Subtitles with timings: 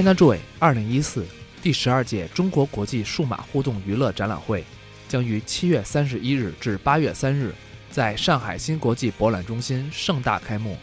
[0.00, 1.26] ChinaJoy 二零一四
[1.62, 4.64] 第十二届中国国际数码互动娱乐展览会
[5.06, 7.54] 将于七月三十一日至八月三日
[7.90, 10.74] 在上海新国际博览中心盛大开幕。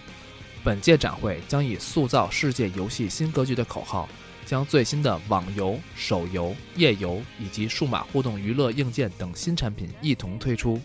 [0.63, 4.07] 本届展会将以“塑造世界游戏新格局”的口号，
[4.45, 10.79] 将最新的网游、手游、页游以及数码互动娱乐硬件等新产品一同推出，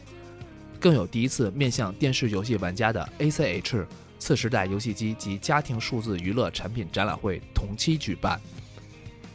[0.81, 3.85] 更有第一次面向电视游戏玩家的 ACH
[4.23, 8.41] 次时代游戏机及家庭数字娱乐产品展览会同期举办。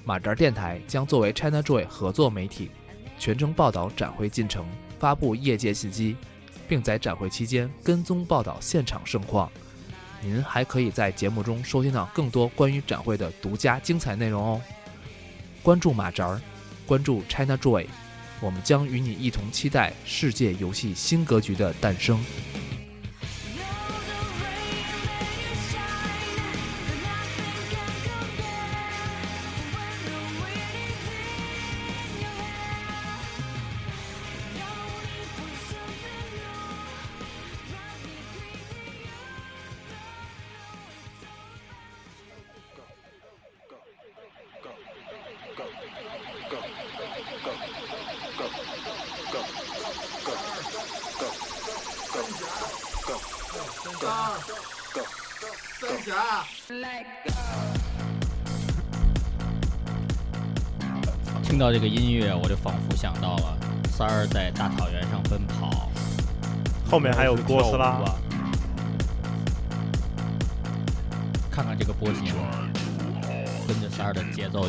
[0.05, 2.71] 马扎电台将作为 ChinaJoy 合作媒体，
[3.19, 4.65] 全程报道展会进程，
[4.97, 6.15] 发布业界信息，
[6.69, 9.51] 并在展会期间跟踪报道现场盛况。
[10.21, 14.61] 您还可以在节目中收听到更多关于展会的独家精彩内容哦。
[15.61, 16.41] 关注马扎儿，
[16.85, 17.87] 关注 ChinaJoy，
[18.39, 22.23] 我们将与你一同期待世界游戏新格局的诞生。
[62.97, 63.55] 想到了
[63.91, 65.87] 三儿在大草原上奔跑，
[66.89, 68.01] 后面还有哥斯拉。
[71.51, 72.33] 看看这个波形，
[73.67, 74.65] 跟着三儿的节奏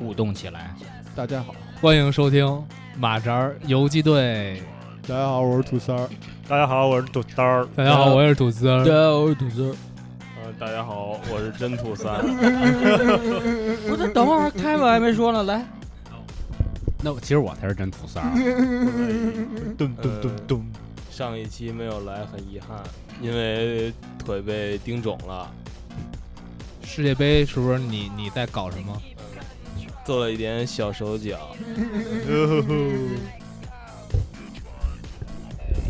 [0.00, 0.74] 舞动起来。
[1.14, 2.64] 大家好，欢迎收听
[2.96, 4.62] 马扎儿游击队。
[5.06, 6.08] 大家好，我是土三儿。
[6.48, 7.68] 大家好，我是土三儿。
[7.76, 8.84] 大家好，我是土司儿。
[8.84, 9.76] 对，我是土司。
[10.42, 12.22] 呃，大家好，我是真土三。
[13.86, 15.62] 不是，等会儿开门还没说呢，来。
[17.06, 18.34] 那我其实我才是真土三儿。
[19.78, 20.66] 咚咚咚咚，
[21.08, 22.82] 上一期没有来，很遗憾，
[23.22, 25.48] 因为腿被钉肿了，
[26.82, 29.00] 世界杯是不是你你在搞什么？
[30.04, 31.54] 做了一点小手脚。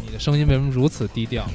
[0.04, 1.46] 你的声音为什么如此低调？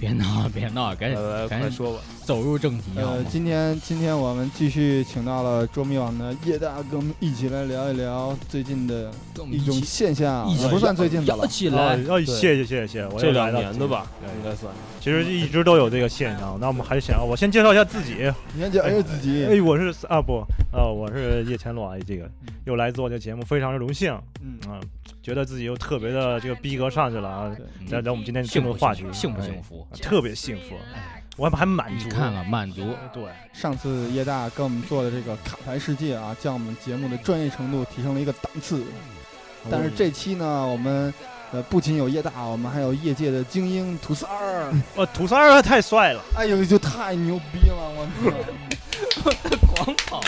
[0.00, 2.00] 别闹，别闹，赶紧赶紧说吧。
[2.24, 3.02] 走入正题啊！
[3.02, 9.10] 呃，今天今天我们继续请到了捉迷网的叶大，跟我们一起来聊一聊最近的
[9.50, 11.42] 一种现象，一起也不算最近的了。
[11.42, 11.96] 摇起哦来。
[11.96, 14.72] 要，谢谢谢谢，我这两年的吧，应该算。
[15.00, 16.56] 其实一直都有这个现象。
[16.60, 18.32] 那我们还是想，我先介绍一下自己。
[18.54, 19.44] 你先讲一下自己。
[19.44, 20.38] 哎，我是啊不，
[20.72, 22.30] 啊，我是叶乾罗，这个
[22.66, 24.78] 又来做这个节目，非常的荣幸嗯，啊，
[25.22, 27.52] 觉得自己又特别的这个逼格上去了啊。
[27.56, 29.86] 对然然后我们今天进入话题，幸福哎幸福？
[30.00, 30.76] 特别幸福，
[31.36, 32.04] 我还还满足。
[32.04, 38.84] 你看了满足，对，上次叶大跟我们做的这个卡牌世界啊，将我们节目的专业程度提升了一个档次。
[39.70, 41.12] 但是这期呢，我们
[41.52, 44.72] 呃不仅有叶大，我们还有业界的精英土三儿。
[44.94, 46.22] 哦，土三儿太帅了。
[46.36, 49.30] 哎呦，就太牛逼了，我操！
[49.74, 50.20] 狂跑。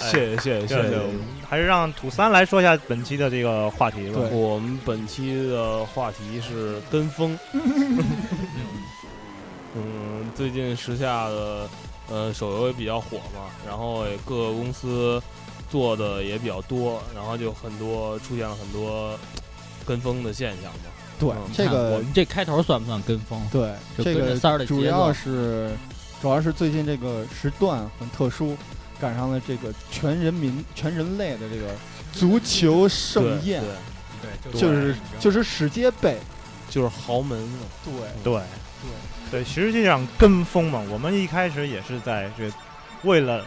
[0.00, 1.00] 谢谢谢谢谢谢。
[1.48, 4.20] 还是让土三来说一下本期的这个话题吧。
[4.32, 7.38] 我们本期的话题是跟风。
[9.74, 11.68] 嗯，最近时下的
[12.08, 15.22] 呃手游也比较火嘛，然后各个公司
[15.70, 19.16] 做的也比较多，然后就很多出现了很多
[19.86, 20.80] 跟风的现象嘛。
[21.20, 23.38] 对这个们这开头算不算跟风？
[23.52, 23.72] 对
[24.02, 25.70] 这个三儿的主要是
[26.22, 28.56] 主要是最近这个时段很特殊，
[29.00, 31.74] 赶上了这个全人民全人类的这个
[32.12, 33.62] 足球盛宴，
[34.20, 36.18] 对，对就是就是世界杯。
[36.68, 37.36] 就是豪门。
[37.40, 37.58] 嘛。
[37.84, 37.92] 对。
[38.22, 38.42] 对。
[39.30, 42.50] 对，实际上跟风嘛，我们一开始也是在这
[43.02, 43.44] 为了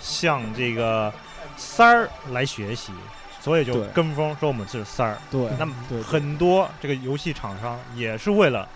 [0.00, 1.12] 向这个
[1.56, 2.92] 三儿来学习，
[3.40, 5.18] 所以就跟风说我们是三儿。
[5.30, 8.66] 对，那么很多这个游戏厂商也是为了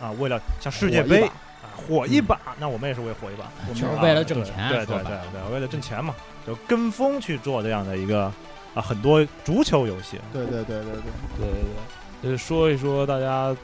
[0.00, 1.28] 啊，为了像世界杯
[1.76, 6.14] 火一把那我们也是为火一把，我就是为了挣对钱对对对对，为了挣钱嘛，
[6.46, 8.32] 就跟风去做这样的一个
[8.74, 10.18] 啊很多足球游戏。
[10.32, 11.02] 对对对对对，
[11.38, 11.62] 对对
[12.22, 13.54] 对，就说一说大家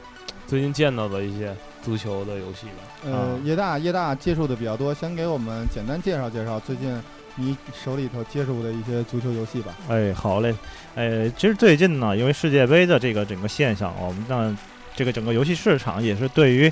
[0.47, 2.85] 最近见到的一些足球的游戏吧。
[3.05, 7.03] 呃啊，叶大叶大接触的比较多，先给我们简单介绍介绍最近
[7.35, 9.75] 你手里头接触的一些足球游戏吧。
[9.89, 10.55] 哎，好嘞，
[10.95, 14.57] 哎，其实最近呢，因为世界杯的这个整个现象，我们让
[14.95, 16.71] 这个整个游戏市场也是对于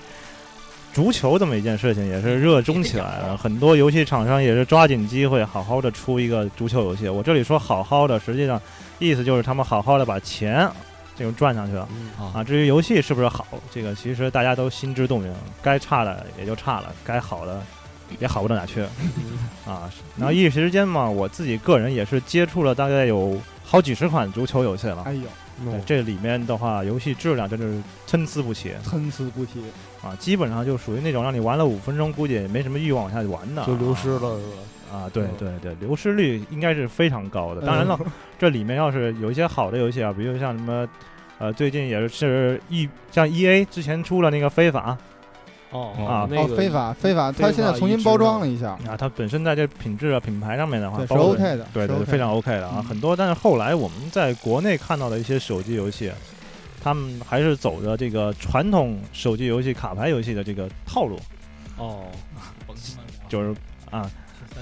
[0.92, 3.36] 足球这么一件事情也是热衷起来了。
[3.36, 7.08] 很多游戏厂商也是抓紧机会，好好的出一个足球游戏。
[7.08, 8.60] 我这里说好好的，实际上
[8.98, 10.68] 意思就是他们好好的把钱
[11.16, 11.88] 这种赚上去了。
[11.92, 15.32] 嗯啊，至于游戏是不是好，这个其实大家都心知肚明，
[15.62, 17.62] 该差的也就差了，该好的
[18.18, 18.82] 也好不到哪去
[19.64, 19.88] 啊。
[20.16, 25.02] 然后一时间嘛，我自己个人也是接触了大概有好几十款足球游戏了。
[25.04, 25.22] 哎呦，
[25.64, 29.60] 对，这里面的话，游戏质量真的是参差不齐参差不齐。
[30.02, 34.98] 啊，基本上就属于那种让你玩了五分钟，估计也没什么欲望往下去玩的，就流失了，是吧？
[34.98, 37.60] 啊，对对对，流失率应该是非常高的。
[37.66, 37.98] 当然了，
[38.38, 40.88] 这里面要是有一些好的游戏啊，比如像什么，
[41.38, 44.96] 呃，最近也是 E 像 E A 之前出了那个非法，
[45.70, 53.14] 哦啊那个哦，非法非法，它现在重新包装了一下，啊，它本身在这品质啊品牌上面的话，对，是 OK 的，对对，OK 非常 OK 的啊，嗯很多。
[53.14, 56.10] 但是后来我们在国内看到的一些手机游戏，
[56.82, 61.16] 他们还是走着这个传统手机游戏卡牌游戏的这个套路，
[61.76, 62.04] 哦，
[63.28, 63.54] 就是
[63.90, 64.10] 啊，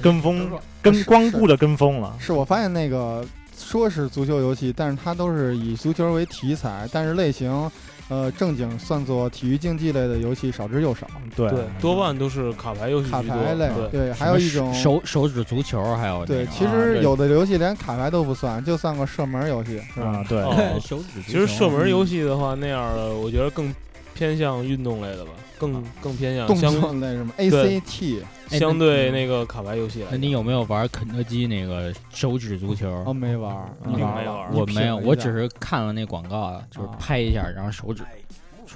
[0.02, 0.50] 跟风
[0.82, 2.14] 跟光顾着跟风了。
[2.18, 3.24] 是我发现那个
[3.56, 7.70] 说是足球游戏，但是它都是以足球为题材，但是类型，
[8.08, 11.06] 呃，正经算作体育竞技类的游戏少之又少。
[11.36, 20.06] 对对，多半都是卡牌游戏卡牌类，对，对，还有一种手手指足球，还有对，其实有的游戏连卡牌都不算，就算个射门游戏，是吧？
[20.06, 21.22] 啊，对，哦手指。
[21.26, 23.74] 其实射门游戏的话，那样的我觉得更
[24.14, 30.08] 偏向运动类的吧，更更偏向动作类什么 ACT 哎相对那个卡牌游戏来。
[30.10, 33.02] 那你有没有玩肯德基那个手指足球？
[33.06, 33.54] 哦没玩，
[33.84, 33.92] 嗯
[34.52, 35.28] 我没有，我只。
[35.28, 38.02] 是看了那广告，就是啊拍一下，然后手指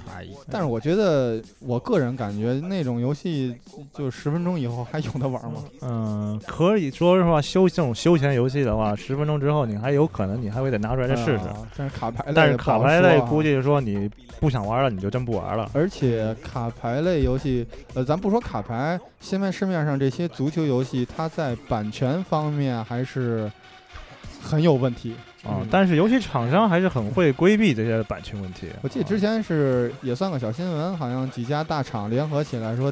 [0.03, 0.35] 歘一。
[0.51, 3.55] 但是我觉得，我个人感觉那种游戏
[3.93, 5.63] 就十分钟以后还有的玩吗？
[5.81, 11.47] 嗯，可以说实话，休这种休闲游戏的话，十分钟之后你还有可能你还会得拿出来再试试。
[11.47, 14.09] 啊但是卡牌类但是卡牌类估计说你
[14.39, 15.69] 不想玩了，你就真不玩了。
[15.73, 23.51] 而且卡牌类游戏，呃，咱不说卡牌，现在市面上这些足球游戏，它在版权方面还是
[24.41, 25.15] 很有问题。
[25.43, 28.67] 啊、嗯但是游戏厂商还是很会规避这些版权问题。
[28.81, 32.91] 我记得之前是也算个小新闻，好像几家大厂联合起来说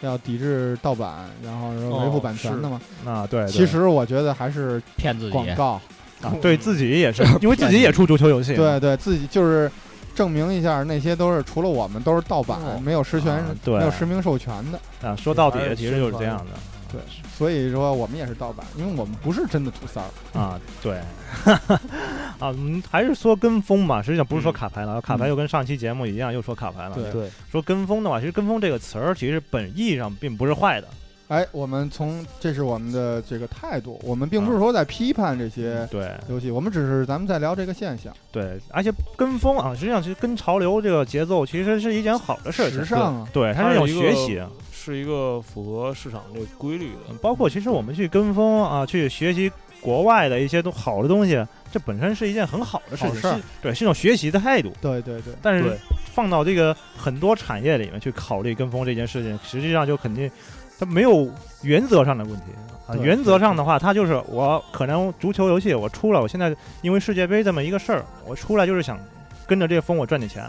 [0.00, 2.80] 要抵制盗版，然后说维护哦版权的嘛。
[3.04, 5.80] 啊，对，对其实我觉得还是骗自己，广告，
[6.22, 8.54] 啊，对自己也是， 因为自己也出足球游戏。
[8.56, 9.70] 对对，自己就是
[10.12, 15.08] 证明一下，那些都是除了我们都是盗版，哦没有实权、啊对没有实名授权的。
[15.08, 16.50] 啊，说到底其实就是这样的。
[16.92, 17.00] 对，
[17.36, 20.38] 所以说我们也是盗版，因为我们不是真的土三儿。
[20.38, 20.98] 啊，对，
[22.38, 24.02] 啊，我们，还是说跟风吧。
[24.02, 26.94] 实际上不是说嗯卡牌了，卡牌又跟上期节目一样，又说卡牌了。
[26.94, 30.86] 对对，说跟风的话，其实跟风这个词儿，其实本意义上并不是坏的。
[31.28, 42.80] 哎，我们从这是我们的这个态度，我们并不是说在批判这些对游戏，我们只是咱们在聊这个现象，对，而且跟风啊，实际上其实跟潮流这个节奏，其实是一件好的事情。
[42.80, 43.28] 时尚啊。
[43.32, 44.42] 对，它是一种学习。
[44.82, 47.14] 是一个符合市场这个规律的。
[47.20, 49.50] 包括其实我们去跟风啊，去学习
[49.80, 54.72] 国外的一些都好的东西，这本身是一件很好的事情，对，是一种学习的态度。
[54.80, 55.78] 对对对，但是
[56.12, 60.30] 放到这个很多产业里面去考虑跟风这件事情，实际上就肯定
[60.78, 61.30] 它没有
[61.62, 62.46] 原则上的问题
[62.86, 62.94] 啊。
[62.96, 68.98] 原则上的话，它就是我可能足球游戏我出了，我现在因为世界杯这么一个事儿，我出来就是想
[69.46, 70.44] 跟着这个风我赚点钱。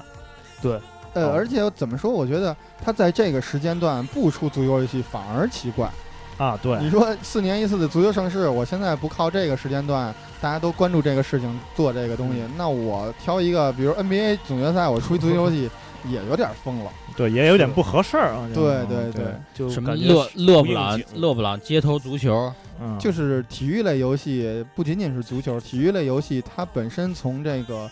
[1.13, 2.11] 呃，哦而且怎么说？
[2.11, 5.89] 我觉得他在这个时间段不出足球游戏反而奇怪。
[6.37, 15.69] 啊，对，你说四年一次的足球盛世，我现在不靠这个时间段，大家都关注这个事情做这个东西，嗯那我挑一个，比如 NBA 总决赛，我出一足球游戏
[16.09, 16.91] 也有点疯了。
[17.15, 18.49] 对，也有点不合适儿啊。
[18.51, 27.87] 对对样对就，什么就感觉勒勒布朗景勒布朗街头足球，嗯，就是体育类游戏，不仅仅是足球，体育类游戏它本身从这个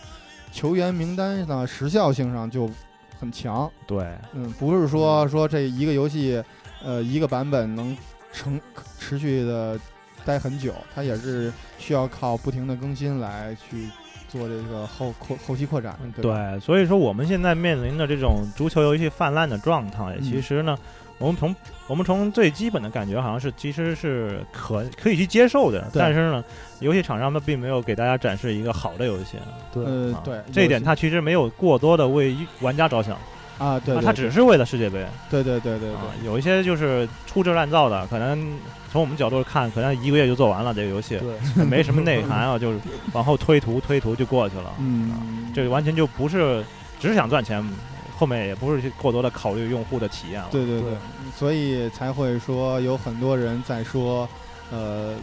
[0.50, 2.68] 球员名单上时效性上就
[3.22, 3.70] 很强。
[3.86, 6.42] 对，嗯，不是说说这一个游戏，
[6.84, 7.96] 呃，一个版本能
[8.32, 8.60] 成
[8.98, 9.78] 持续的
[10.24, 13.88] 待很久，它也是需要靠不停的更新来去
[14.28, 15.96] 做这个后扩后期扩展。
[16.16, 20.76] 对对，所以说我们现在面临的这种足球游戏泛滥的状态，嗯其实呢，
[21.22, 21.54] 我们从
[21.86, 26.44] 我们从最基本的感觉好像是其实是可可以去接受的，但是呢，
[26.80, 29.38] 游戏厂商们并没有给大家展示一个好的游戏，
[29.72, 29.84] 对。
[29.84, 33.16] 啊，呃对，这一点游戏它其实没有过多的为玩家着想，
[33.58, 34.04] 啊，对，啊，对。
[34.04, 35.06] 它只是为了世界杯。
[35.30, 35.94] 对对对对对。
[35.94, 38.52] 啊，有一些就是粗制滥造的，可能
[38.90, 42.80] 从我们角度看，可能一个月就做完了这个游戏，对，没什么内涵啊， 就是
[43.12, 46.64] 往后推图推图就过去了，嗯，这完全就不是
[46.98, 47.64] 只是想赚钱，
[48.16, 50.48] 后面也不是去过多的考虑用户的体验了。
[50.50, 50.90] 对对对。
[50.90, 50.98] 对，
[51.36, 54.28] 所以才会说有很多人在说，
[54.70, 55.14] 呃，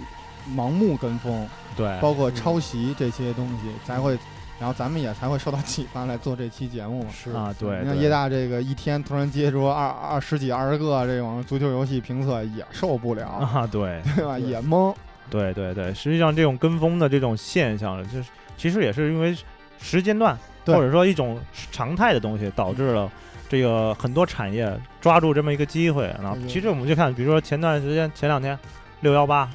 [0.56, 1.98] 盲目跟风，对。
[2.02, 4.18] 包括抄袭这些东西，才会，
[4.60, 7.10] 然后咱们也才会受到启发来做这期节目嘛。
[7.12, 7.32] 是。
[7.32, 14.02] 啊，对，对你像叶大这个一天突然接触二二十几二十个这种足球游戏评测，也受不了， 啊，对。
[14.16, 14.38] 对吧？
[14.38, 14.94] 也懵。
[15.30, 18.26] 对对对，实际上这种跟风的这种现象，就是
[18.58, 19.38] 其实也是因为
[19.80, 21.40] 时间段对或者说一种
[21.72, 23.10] 常态的东西，导致了
[23.48, 24.72] 这个很多产业
[25.02, 26.04] 抓住这么一个机会。
[26.22, 28.58] 然后其实我们就看，比如说前段时间前两天
[29.02, 29.50] 六幺八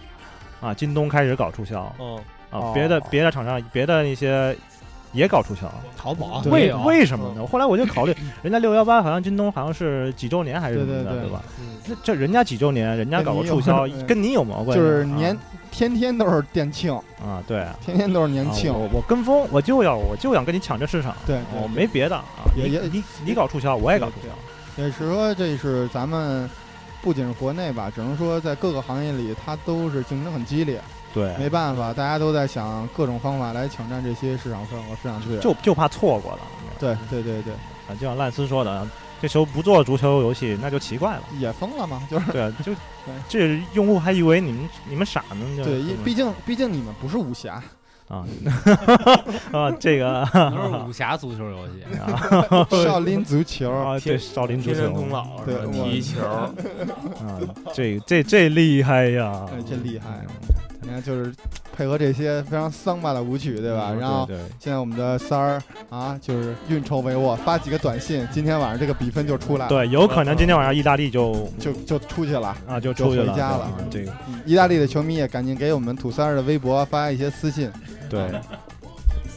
[0.61, 2.17] 啊，京东开始搞促销嗯，
[2.51, 4.57] 啊哦，别的别的厂商别的那些
[5.13, 5.71] 也搞促销。
[5.97, 7.47] 淘宝对为为什么呢？
[7.47, 11.43] 后来我就考虑， 人家六幺八好像京东好像是几周年还是什么的，对吧？
[11.61, 14.83] 嗯那这人家几周年，人家搞个促销嗯，跟你有毛关系？
[14.83, 15.39] 就是年
[15.75, 22.25] 天天都是店庆，啊，对啊，天天都是年庆，我我跟风，我就要我就想跟你抢这市场，对，我对没别的啊。
[22.57, 24.81] 也也你你你搞促销，我也搞促销。
[24.81, 26.49] 也是说，这是咱们
[27.03, 30.81] 不仅是国内吧，只能说在各个行业里，它都是竞争很激烈。
[31.13, 35.41] 对，没办法，大家都在想各种方法来抢占这些市场份额、市场资源。
[35.41, 36.39] 就就怕错过了。
[36.79, 37.53] 对对对对，
[37.89, 38.87] 啊，就像烂斯说的，
[39.25, 41.23] 这时候不做足球游戏，那就奇怪了。
[41.39, 42.31] 也疯了吗，就是。
[42.31, 42.75] 对啊，就
[43.27, 47.55] 这用户还以为你们你们傻呢，就对，因毕竟毕竟你们不是武侠，
[48.07, 48.27] 啊。
[49.51, 50.29] 啊，这个。
[50.31, 51.83] 都是武侠足球游戏。
[51.99, 52.69] 啊。
[52.85, 54.93] 少林足球，啊，对少林足球。
[55.47, 56.51] 对踢球，啊，
[57.73, 59.47] 这这这厉害呀。
[59.57, 60.23] 哎，真厉害！
[60.85, 61.33] 你看，就是
[61.75, 63.89] 配合这些非常桑巴的舞曲，对吧？
[63.91, 64.29] 嗯然后
[64.61, 72.57] 现在我们的三儿啊，就是运筹帷幄，发几个短信，今天晚上这个比分就出来了，对，有可能今天晚上意大利就就就出去了。
[72.67, 77.71] 啊就出去了，就回家了这个嗯意大利的球迷也赶紧给我们土三儿的微博发一些私信。
[78.11, 78.41] 这个对。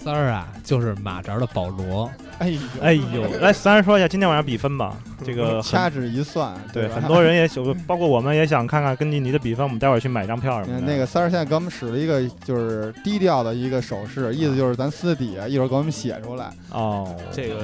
[0.04, 4.96] 三儿啊，就是马扎的保罗，哎呦，哎呦，来三儿说一下今天晚上比分吧。
[5.26, 10.86] 这个掐指一算，对吧很多人也想， 包括我们也想看看根据你的比分，我们待会儿去买张票什么的。
[10.86, 16.50] 嗯那个三儿现在给我们使了一个就是低调的一个手势，意思就是咱私底下一会儿给我们写出来。
[16.72, 17.56] 哦，这个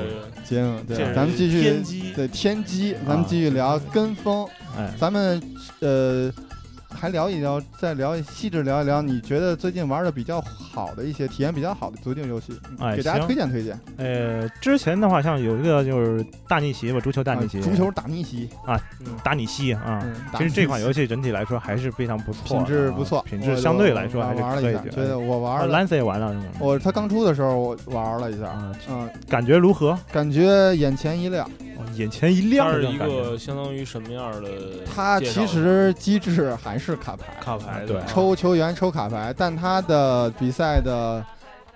[0.44, 0.84] 行，
[1.16, 4.46] 咱们继续天机对天机，咱们继续聊跟风。
[4.76, 5.40] 哎，咱们
[5.82, 6.32] 呃
[7.00, 13.80] 还聊一聊，再聊细致聊一聊，你觉得最近玩的比较好的一些体验比较好的足球游戏，哎给大家推荐推荐。
[13.98, 18.80] 呃，之前的话像有一个就是大逆袭吧，足球大逆袭，啊足球打逆袭啊，
[19.24, 20.00] 打逆袭啊。
[20.04, 24.90] 嗯，其实这款游戏整体来说还是非常不错品质不错，我品质相对来说还是可以的。
[24.90, 26.46] 觉得我玩啊了，Lance 也玩了是吗？
[26.60, 29.98] 我他刚出的时候我玩了一下，啊，嗯，感觉如何？
[30.12, 31.50] 感觉眼前一亮。
[31.94, 33.32] 哦眼前一亮它是一的这种感觉。
[33.32, 34.50] 个相当于什么样的？
[34.94, 41.26] 它其实机制还是卡牌，卡牌对抽球员抽卡牌，但它的比赛的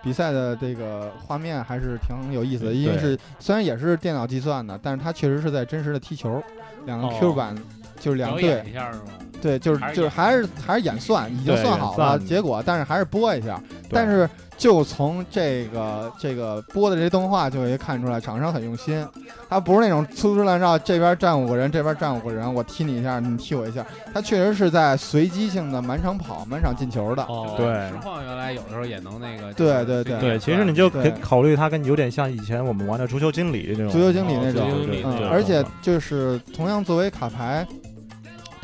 [0.04, 6.42] 比赛的这个画面还是挺有意思的，因为对是虽然也是电脑计算的，但是它确实是在真实的踢球，
[6.86, 7.56] 两个哦 Q 版、
[8.00, 9.06] 就是两表队，演一下是吗？
[9.42, 19.06] 对，就是是就是还是还是演算，已经算好了结果，但是还是播一下，但是就从这个这个播的这些动画就可以看出来，厂商很用心，
[19.48, 27.22] 他不是那种粗制滥造，这边站五个人，这边站五个人，我踢你一下，你踢我一下，他确实是在随机性的满场跑、满场进球的。
[27.24, 37.66] 哦，对实况原来有的时候也能那个，对对对对，其实你就可以考虑它跟有点像以前我们玩的足球经理这种足球经理那哦种足球经理那，种嗯而且就是同样作为卡牌，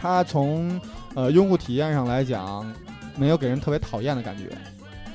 [0.03, 0.77] 它从
[1.15, 2.69] 呃用户体验上来讲，
[3.15, 4.49] 没有给人特别讨厌的感觉。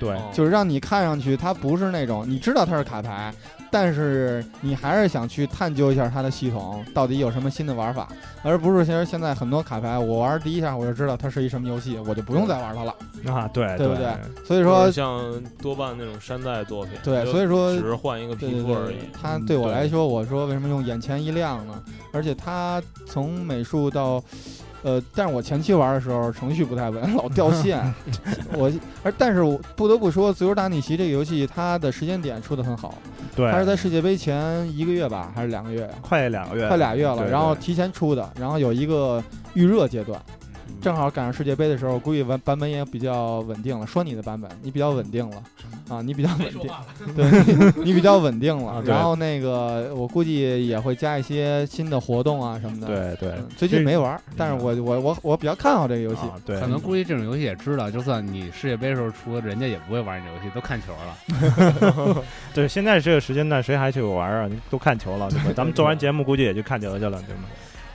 [0.00, 3.34] 对哦就是让你看上去它不是那种你知道它是卡牌，
[3.68, 8.08] 但是你还是想去探究一下它的系统到底有什么新的玩法，
[8.44, 12.94] 而不是其实现在很多卡牌我玩第一下我就知道它是一什么游戏，我就不用再玩它了。
[13.26, 15.20] 啊，对对不对对所以说像
[15.60, 21.82] 多半那种山寨作品，对，所以说只是换一个皮肤而已。，它对我来说，我说为什么用眼前一亮呢？
[22.12, 24.22] 而且它从美术到，
[24.82, 27.82] 呃，但是我前期玩的时候程序不太稳，老掉线。
[28.54, 32.94] 我而但是我不得不说，《足球大逆袭》这个游戏它的时间点出的很好，
[33.34, 35.88] 对，它是在世界杯前一个月吧，还是两个月呀？
[36.00, 39.22] 快两个月，快俩月了，然后提前出的，然后有一个
[39.54, 40.20] 预热阶段，
[40.80, 43.86] 正好赶上世界杯的时候，估计版版本也比较稳定了。
[43.86, 45.42] 说你的版本，你比较稳定了
[45.88, 46.70] 啊，你比较稳定，
[47.16, 52.86] 对你你比较稳定了然后那个我估计也会加一些新的活动啊什么的。
[52.86, 56.20] 对对嗯，最近没玩，但是我我我我比较看好这个游戏。
[56.20, 62.24] 啊对，可能估计这种游戏也知道，就算你世界杯时候出，人家也不会玩你这游戏，都看球了。
[62.54, 64.50] 对，现在这个时间段谁还去玩啊？
[64.70, 65.52] 都看球了，对吧？
[65.56, 67.42] 咱们做完节目估计也就看球去了，对吗？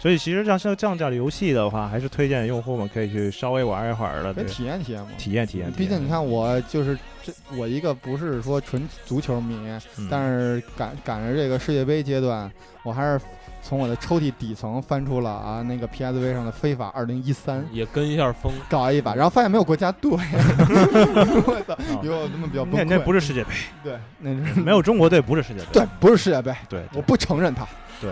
[0.03, 5.07] 所以其实像像这样的游戏的话，还是推荐用户们可以去稍微玩一会儿的，对可以体验体验嘛。
[5.17, 5.71] 体验体验。
[5.71, 9.55] 毕竟你看，我就是这，我一个不是说纯足球迷，
[9.97, 12.51] 嗯，但是赶赶着这个世界杯阶段，
[12.83, 13.21] 我还是
[13.61, 22.99] 从我的抽屉底层翻出了啊那个 PSV 上的《非法二零一三》，也跟一下风，搞一把，然后发现没有国家队， 我操，啊有他们比较崩那那。
[22.99, 25.67] 不是世界杯，对，那是没有中国队不是世界杯。
[25.71, 27.65] 对，不是世界杯，对我不承认它。
[28.01, 28.11] 对。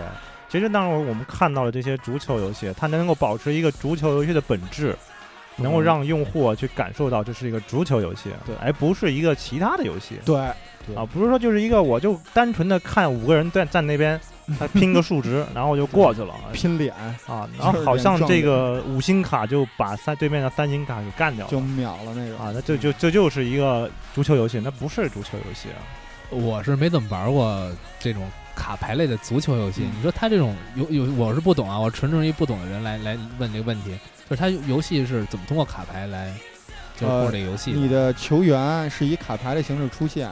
[0.52, 4.94] 其实，当然我们看到了这些足球游戏，它能够保持一个足球游戏的本质，
[5.56, 8.54] 能够让用户去感受到这是一个足球游戏，对。
[8.60, 10.16] 而不是一个其他的游戏。
[10.26, 10.46] 对，
[10.86, 10.94] 对。
[10.94, 14.20] 啊，不是说就是一个我就单纯的看五个人在站那边，
[14.58, 16.34] 他拼个 数值，然后我就过去了。
[16.52, 16.94] 拼脸。
[17.26, 25.80] 啊，然后好像这个五星卡就把三对面的三星卡给干掉了，就秒了那个啊，那就就这就是一个足球游戏，那不是足球游戏啊。
[26.28, 28.22] 我是没怎么玩过这种
[28.54, 29.82] 卡牌类的足球游戏。
[29.82, 33.90] 嗯你说他这种游游，我是不懂啊，我纯纯一不懂的人来来问这个问题，
[34.28, 36.32] 就是他游戏是怎么通过卡牌来
[36.98, 37.78] 就是过这个游戏的？
[37.78, 40.30] 你的球员是以卡牌的形式出现，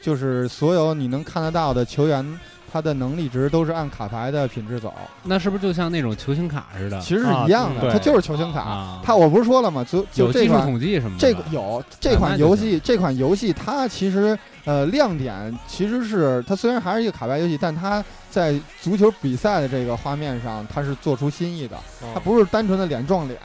[0.00, 2.38] 就是所有你能看得到的球员，
[2.70, 7.00] 他的能力值都是按卡牌的品质走，那是不是就像那种球星卡似的？
[7.00, 8.60] 其实是一样的，啊它就是球星卡。
[8.60, 9.84] 啊，它我不是说了吗？
[9.84, 23.38] 就就有技术这款统计什么的这个有这款游戏，这款游戏它其实呃亮点其实是它虽然还是一个卡牌游戏，但它在足球比赛的这个画面上，它是做出新意的，嗯它不是单纯的脸撞脸。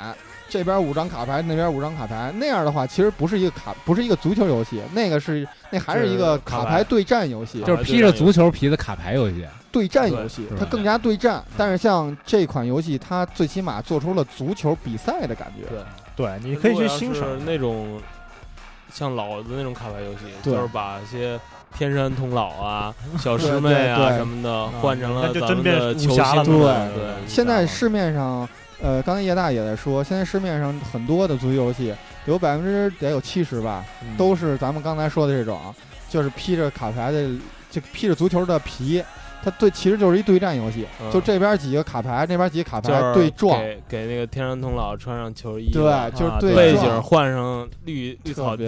[0.50, 9.48] 这边五张卡牌，那边五张卡牌，那样的话，其实不是一个卡，不是一个足球游戏，那个是那还是一个卡牌对战游戏，就是披着足球皮的卡牌游戏。
[9.72, 11.44] 对战游戏，它更加对战。
[11.58, 15.68] 但是像这款游戏，它最起码做出了足球比赛的感觉。
[15.68, 15.80] 对
[16.16, 18.00] 对，你可以去欣赏那种
[18.94, 21.40] 像老的那种卡牌游戏，就是把一些
[21.76, 28.48] 天山童姥啊、 小师妹啊什么的换成了就咱真变们的球星对对，现在市面上，
[28.82, 31.94] 呃，刚才叶大也在说，现在市面上很多的足球游戏，
[32.26, 34.16] 有百分之得有七十吧，嗯。
[34.16, 35.60] 都是咱们刚才说的这种，
[36.08, 37.28] 就是披着卡牌的，
[37.72, 39.04] 就披着足球的皮。
[39.44, 48.66] 它对，其实就是一对战游戏，嗯就这边几个卡牌，那边几个卡牌就是对撞，给给那个天山童姥穿上球衣，对，就是啊对背景换上绿绿草地，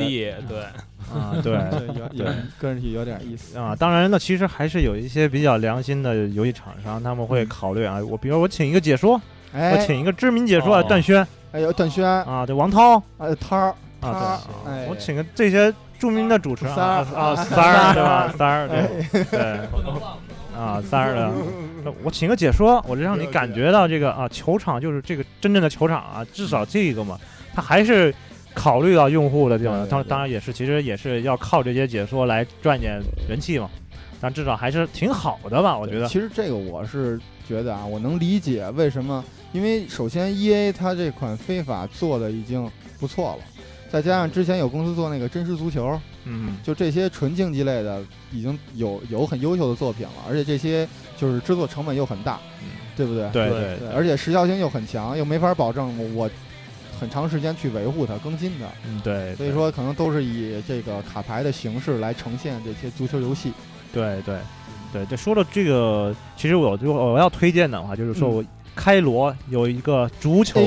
[0.48, 0.60] 对，
[1.14, 1.54] 啊， 对。
[1.72, 3.58] 对，有有个人有点意思。
[3.58, 9.14] 啊，当然呢，其实还是有一些比较良心的游戏厂商，他们会嗯考虑啊，我比如我请一个解说，
[9.54, 18.34] 我哎，请一个知名解说啊，哦段轩哎呦段轩，啊，对，王涛哎涛儿，啊，对，哎，我请个这些著名的主持人啊三儿啊，三儿对吧？
[18.38, 19.60] 三儿对对
[20.56, 21.32] 啊，三十的，
[22.04, 27.20] 我请个解说，我就让你感觉到这个啊，球场就是这个真正的球场啊，至少这个嘛，
[27.54, 28.14] 他还是
[28.54, 33.70] 考虑到用户的这种，当当然也是，其实也是要靠这些解说来赚点人气嘛，
[34.22, 36.08] 但至少还是挺好的吧，我觉得。
[36.08, 43.44] 其实这个我是觉得啊，我能理解为什么，因为首先 E A 它这款非法做的已经不错了，
[43.90, 52.40] 再加上之前有公司做那个真实足球，嗯，就这些纯竞技类的已经有有很优秀的作品了，而且这些就是制作成本又很大，
[52.96, 53.30] 对不对？
[53.32, 56.30] 对对对对，而且时效性又很强，又没法保证我
[57.00, 63.54] 很长时间去维护它、更新它，嗯对，所以说可能都是以这个卡牌的形式来呈现这些足球游戏。
[63.94, 64.38] 对对
[64.92, 68.46] 对，这说到这个，其实我就我要推荐的话，就是说嗯我
[68.76, 70.62] 开罗有一个足球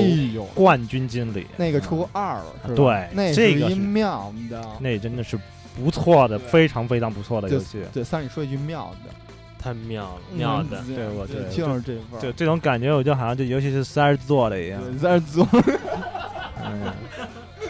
[0.55, 2.75] 冠军经理，那个出二了，是吧？
[2.75, 4.61] 对那是一这个是妙的。
[4.79, 5.39] 那真的是
[5.75, 7.81] 不错的，非常非常不错的游戏。
[7.93, 9.13] 对，三你说一句妙的，
[9.57, 10.81] 太妙了，妙的。
[10.87, 12.21] 嗯对我对就是这份儿。
[12.21, 14.81] 就这种感觉，我就好像就尤其是三儿做的一样。
[14.81, 15.47] 对在这做
[16.65, 16.91] 嗯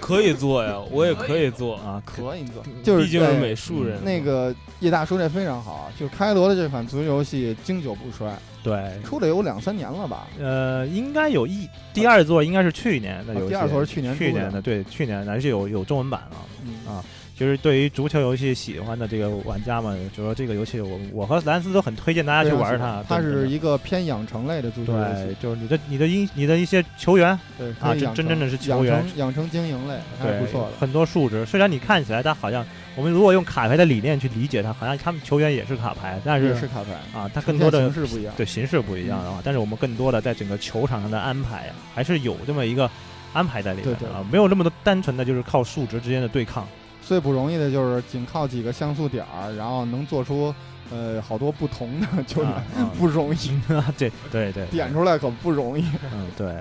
[0.09, 4.03] 可以做呀，我也可以做，啊，可以做，就是毕竟是美术人。
[4.03, 10.27] 那个叶大叔这非常好，就开罗的这款足球游戏经久不衰，对，出了有两三年了吧？
[10.39, 16.37] 呃，应该有一第二座应该是去年的游戏，啊第二座是去年去年的，对，去年的而且有有中文版了。
[16.65, 17.05] 嗯啊
[17.39, 23.01] 就是对于足球游戏喜欢的这个玩家们，就说这个游戏我我和兰斯都很推荐大家去玩它。
[23.07, 30.73] 它是一个偏养成类的足球游对戏，，就是你的你的一你的一些球员，对，啊真真正的是球养员成养成经营类，还对是不错的。
[30.77, 31.45] 很多数值。
[31.45, 32.65] 虽然你看起来它好像，
[32.97, 38.33] 我们如果用卡牌的理念去理解它，好像他们球员也是卡牌，但是也是卡牌，啊，它更多的形式不一样。
[38.35, 42.91] 对形式不一样嗯啊，但是我们更多的在整个球场上的安排啊，还是有这么一个
[43.31, 46.67] 安排在里面啊，没有那么多单纯的就是靠数值之间的对抗。
[47.01, 50.53] 最不容易的就是仅靠几个像素点儿，然后能做出
[50.91, 55.83] 呃好多不同的球员，啊啊不容易啊， 对对对，点出来可不容易。
[56.13, 56.51] 嗯，对，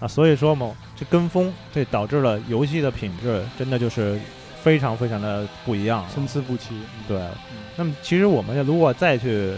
[0.00, 4.18] 啊，所以说嘛，这跟风，这导致了游戏的品质真的就是
[4.62, 6.04] 非常非常的不一样。
[6.14, 6.74] 参差不齐。
[7.08, 7.20] 对，
[7.76, 9.54] 那么其实我们如果再去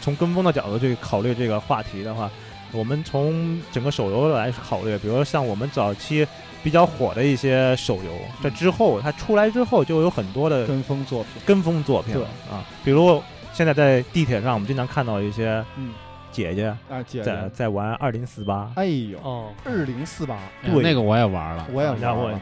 [0.00, 2.30] 从跟风的角度去考虑这个话题的话，
[2.72, 6.26] 我们从整个手游来考虑，比如说像我们早期
[6.64, 8.10] 比较火的一些手游，
[8.42, 12.22] 在之后它出来之后就有很多的跟风作品，跟风作品对。
[12.50, 13.22] 啊，比如
[13.52, 15.92] 现在在地铁上，我们经常看到一些嗯，
[16.32, 20.72] 姐姐啊，姐在姐，在玩二零四八，哎呦，哦，二零四八，对。
[20.72, 22.40] 哎那个我也玩了，我也玩然后了。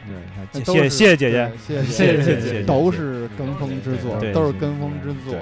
[0.53, 5.37] 谢谢谢谢姐姐，谢谢谢谢谢谢都是跟风之作对，都是跟风之作。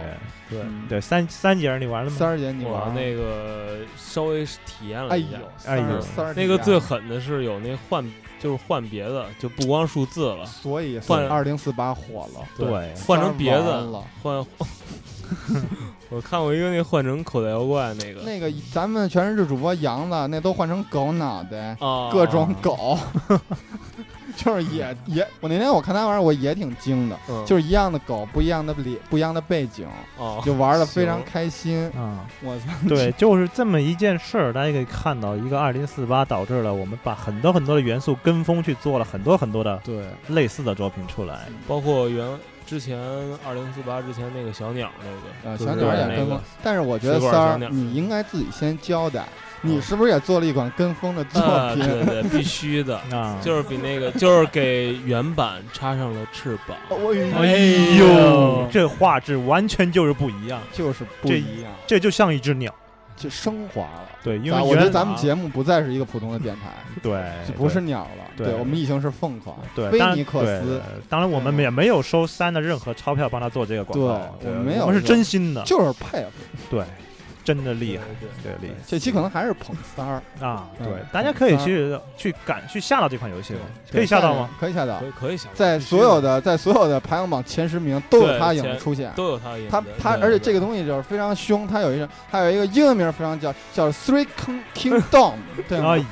[0.52, 2.18] 对对嗯对，三三节你玩了吗？
[2.20, 8.06] 三儿姐你我玩那个稍微体验了哎呦一下，，哎呦三儿那个最，狠的是有那换，
[8.40, 14.04] 就是换别的，就不光数字了，所以换二零四八火了，对，换成别的玩了。
[14.22, 14.46] 换。
[16.10, 22.98] 我看过一个那换成口袋妖怪那个那个咱们全日制主播杨子那都换成狗脑袋，啊，各种狗，
[24.38, 31.90] 就是也也，我那天我看他玩儿，我也挺惊的，嗯就是一样的狗，不一样的脸，不一样的背景，哦，就玩的非常开心。
[31.92, 41.42] 啊，我操，对，就是这么一件事儿，大家可以看到，一个二零四八导致了我们把很多很多的元素跟风去做了很多很多的对，类似的作品出来。
[41.68, 42.26] 包括原
[42.66, 42.98] 之前
[43.46, 44.90] 二零四八之前那个小鸟
[45.44, 49.28] 那个，啊，小鸟也那个跟风，但是我觉得三儿，小鸟你应该自己先交代，
[49.62, 49.82] 你嗯。
[49.82, 51.84] 是不是也做了一款跟风的作啊，品？
[51.86, 56.78] 对对， 必须的，啊，就是比那个，就是给原版插上了翅膀。
[57.36, 57.58] 哎
[57.98, 62.74] 呦，这画质完全就是不一样，就是不一样，这就像一只鸟。
[63.18, 64.10] 就升华了。
[64.24, 66.72] 对，因为啊我觉得咱们节目不再是一个普通的电台，
[67.04, 68.56] 对就不是鸟了，对。
[68.56, 76.68] 我们已经是凤凰，对，菲尼克斯，当然我们也没有收三的任何钞票帮他做这个广告，对我们没有我们是真心的，就是佩服。
[76.72, 76.84] 对，
[77.44, 78.04] 真的厉害，
[78.44, 80.68] 对对厉这期可能还是捧三儿，啊！
[80.80, 83.62] 嗯对，大家可以去去赶去下到这款游戏吗？
[83.92, 84.50] 可以下到吗？？
[84.60, 89.12] 可以下到可，以可以想，在所有的在所有的排行榜前十名都有他影子出现。
[89.16, 89.72] 都有他的影子。
[89.72, 95.34] 他他，而且这个东西就是非常凶，他有一个还有一个英文名非常叫叫 Three King Kingdom，
[95.68, 95.98] 对吗哎？
[95.98, 96.06] 呀，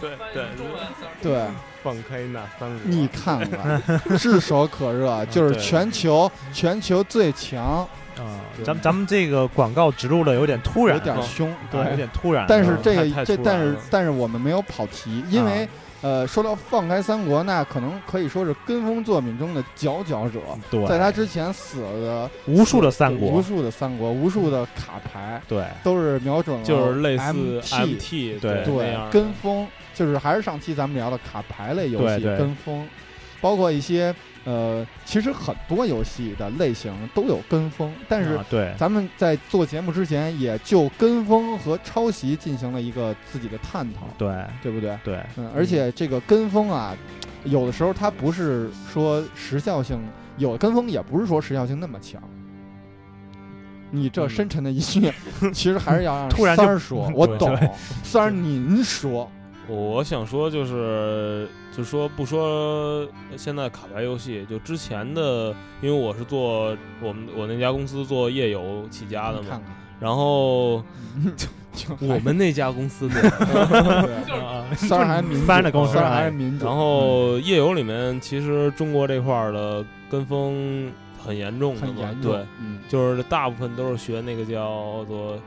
[0.00, 0.44] 对对，
[1.22, 1.42] 对，
[1.82, 3.80] 放开那三个，你看看，
[4.18, 7.86] 炙手可热，就是全球全球最强，
[8.18, 11.96] 啊，咱们咱们这个广告植入的有点突然，有点凶，对，有。
[11.96, 12.46] 点突然。
[12.48, 15.68] 但是啊这个这，但是但是我们没有跑题，因为
[16.00, 20.38] 呃，说到放开三国，那可能可以说是跟风作品中的佼佼者。
[20.70, 32.86] 对，在他之前死了无数的三国无，数的三国，无数的卡牌对都是瞄准了就是类似 MT 对对跟风，就是还是上期咱们聊的卡牌类游戏跟风，
[33.40, 44.98] 包括一些呃，其实很多游戏的类型都有跟风，但是啊对咱们在做节目之前也就跟风和抄袭进行了一个自己的探讨，对对不对？
[45.02, 46.94] 对嗯，而且这个跟风啊，
[47.44, 49.98] 有的时候它不是说时效性，
[50.36, 52.22] 有的跟风也不是说时效性那么强。
[53.90, 55.12] 你这嗯深沉的一句，
[55.52, 57.56] 其实还是要让突然三儿说， 我懂。
[58.02, 59.30] 三儿您说，
[59.66, 70.82] 我想说就是，就说不说现在卡牌游戏，就之前的，因为我是做我们我那家公司做页游起家的嘛，看看，然后
[71.72, 73.20] 就我们那家公司的，
[74.26, 80.92] 对啊三儿还民主，三儿的公司然后页游里面其实中国这块儿的跟风
[81.24, 85.38] 很严重的嘛，很严重，对，嗯，就是大部分都是学那个叫做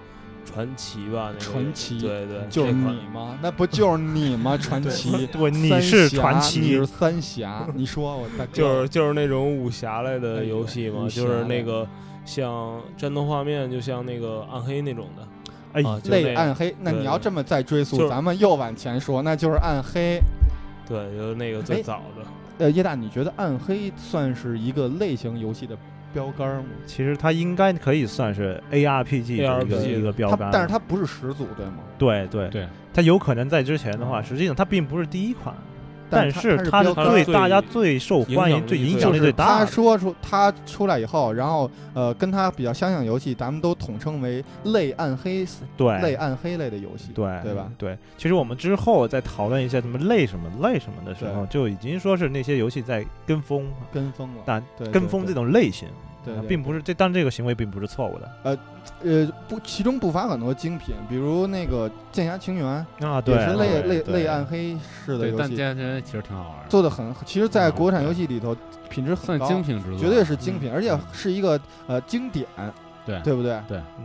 [0.57, 3.37] 传奇吧，那个传奇对对，就是你吗？
[3.43, 4.57] 那不就是你吗？
[4.59, 11.87] 传奇，对，你是传奇你是，三侠，你说我大哥就是就是那种武侠类的游戏嘛，武就是那个
[12.25, 15.27] 像战斗画面，就像那个暗黑那种的，
[15.73, 20.19] 哎啊，类暗黑，那你要这么再追溯，就是咱们又往前说，那就是暗黑。
[20.87, 22.25] 对，就是那个哎最早的。
[22.65, 25.77] 呃，叶大，你觉得暗黑算是一个类型游戏的
[26.17, 26.63] 标杆吗？
[26.87, 31.83] 其实它应该可以算是 ARPG 的一个一个标杆，但是它不是始祖，对吗？
[31.99, 32.49] 对对。
[32.49, 35.55] 对，它有可能在之前的话，实际上它并不是第一款，
[36.09, 39.65] 但是它是最最大家最受欢迎、最影最就是响力最大他。
[39.65, 45.99] 说出他出来以后，然后呃，跟他比较相像的游戏，咱们都统称为类暗黑、对。
[46.01, 47.71] 类暗黑类的游戏，对对吧？
[47.77, 55.87] 对，其实我们之后再讨论一些什么类什么类什么的时候，就已经说是那些游戏在跟风，跟风了，但对跟风这，种类型，
[56.27, 58.57] 对对对并不是这，但这个行为并不是错误的呃
[59.03, 63.21] 呃不，其中不乏很多精品，比如那个《剑侠情缘》啊。
[63.21, 68.55] 对，也是类类对对类暗黑式的对，游戏，但剑剑其实挺好玩的，做的很，其实，在国产游戏里头
[68.89, 72.45] 品质很算高，精品之作，绝对是精品，而且是一个呃经典，
[73.05, 73.61] 对对不对？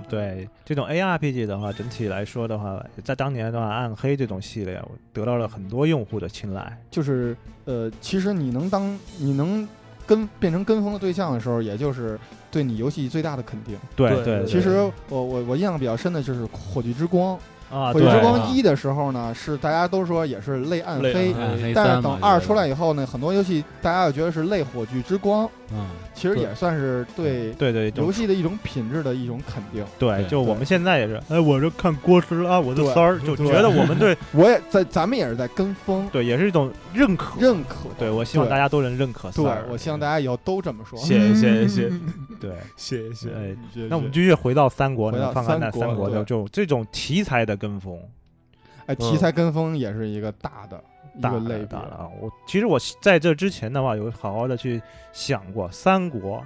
[0.09, 4.81] 对这种 ARPG 的话，整体来说的话，在当年的话，暗黑这种系列
[5.13, 6.79] 得到了很多用户的青睐。
[6.91, 9.69] 就是呃，其实你能当你能
[10.07, 12.19] 跟变成跟风的对象的时候，也就是
[12.51, 13.77] 对你游戏最大的肯定。
[13.95, 17.37] 对对对，其实我我我印象比较深的就是《火炬之光》，
[17.73, 29.83] 啊，《火炬之光一》的时候呢，是大家都说也是类暗黑，暗黑但是等二出来以后呢，很多游戏大家又觉得是类《火炬之光》，嗯，其实也算是对对对，游戏的一种品质的一种肯定。
[29.99, 37.41] 对，对就我们现在也是，哎，我就看郭师啊，我的对三儿，就觉得我们对 我也在，咱们也是在跟风对，也是一种认可。
[37.41, 37.89] 认可。
[37.99, 40.99] 对，我希望大家都能认可三对儿。，我希望大家以后都这么说。
[40.99, 41.93] 谢谢谢谢
[42.39, 43.29] 对，谢谢。
[43.35, 43.57] 哎，
[43.89, 47.97] 那我们继续回到三国呢，回到看看那三国三国就就这种题材的跟风，
[48.87, 50.83] 哎，题材跟风也是一个大的
[51.17, 52.09] 一大类别大的啊！
[52.21, 56.45] 我其实我在这之前的话，有好好的去想过三国，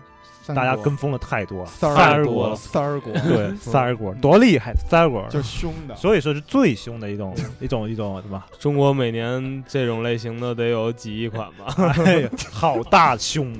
[0.48, 5.96] 大家跟风的太多了，三儿国国，三儿国，对， 三儿国多厉害，三儿国就是凶的。
[5.96, 8.44] 所以说是最凶的一种 一种一种什么？
[8.58, 11.74] 中国每年这种类型的得有几亿款吧？
[12.04, 13.50] 哎呀，好大凶！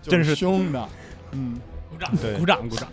[0.00, 0.88] 真是凶的。
[1.32, 2.88] 嗯，鼓掌，对鼓掌，鼓掌。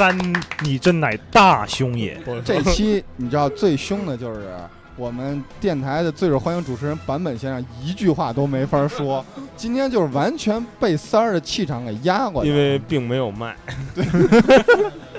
[0.00, 0.16] 三，
[0.62, 2.18] 你真乃大凶也！
[2.42, 4.48] 这期你知道最凶的就是
[4.96, 9.22] 我们电台的最受欢迎主持人坂本先生，一句话都没法说。
[9.58, 12.56] 今天就是完全被三儿的气场给压过去因。
[12.56, 13.54] 为并没有卖。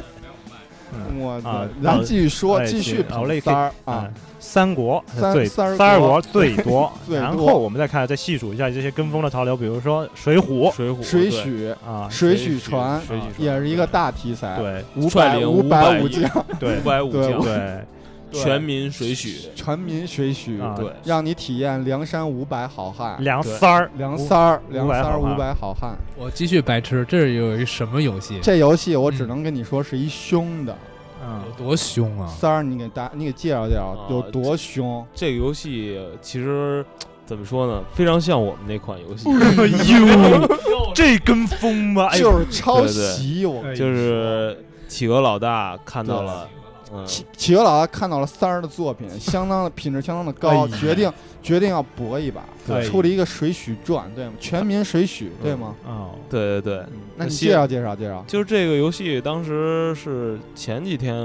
[1.20, 17.86] 我啊，咱继续说，哎继续行好嘞三儿啊嗯，，三国三最三国国最多， 然后我们再看再细数一下这些跟风的潮流，比如说水浒水浒水浒，啊，水浒浒传水浒传也是一个大题材。，对五百五500亿武将，对五百武将， 对对
[18.32, 23.22] 全民水许，全民水浒，啊对，让你体验梁山五百好汉。
[23.24, 25.98] 梁三儿，梁三儿，梁三儿500好汉五百好汉。
[26.18, 28.40] 我继续白痴，这是有一什么游戏？
[28.42, 30.78] 这游戏我只能跟你说是一凶的。
[31.24, 32.28] 嗯有多凶啊！
[32.28, 35.06] 三儿，你给大你给介绍介绍啊有多凶？
[35.14, 36.84] 这个游戏其实
[37.28, 40.58] 怎么说呢，非常像我们那款游戏， 哎呦，
[40.96, 42.08] 这跟风吗？
[42.10, 43.62] 哎呦，就是抄袭我。
[43.64, 46.50] 哎就是企鹅老大看到了，
[46.94, 52.44] 嗯，企企鹅老大看到了三儿的作品，相当的品质相当的高，哎决定决定要搏一把，
[52.84, 54.34] 出了一个水浒传，对吗？
[54.40, 55.76] 全民水浒，对吗？
[55.86, 58.24] 哦，对对对，那你介绍介绍介绍。
[58.28, 61.16] 就是这个游戏当时是前几天，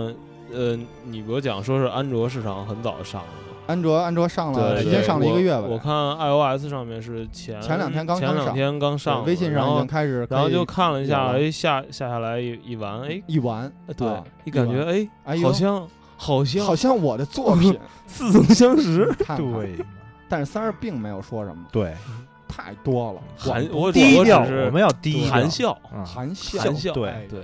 [0.52, 3.22] 呃，你给我讲说是安卓市场很早上？
[3.66, 5.62] 安卓安卓上了，对，已经上了一个月吧。
[5.62, 14.83] 我我看 iOS 上面是前前两天刚前两天刚上微信上已经开始，然后就看了一下，哎，下下下来一一玩，哎，一玩，对啊，你感觉
[15.24, 19.85] 哎，好像好像好像我的作品， 似曾相识，对。
[20.29, 21.94] 但是三儿并没有说什么，对，
[22.48, 25.31] 太多了，含我低调，我们要低调。
[25.31, 26.05] 含笑，嗯。
[26.05, 27.29] 含笑，含笑，对。
[27.31, 27.40] 对，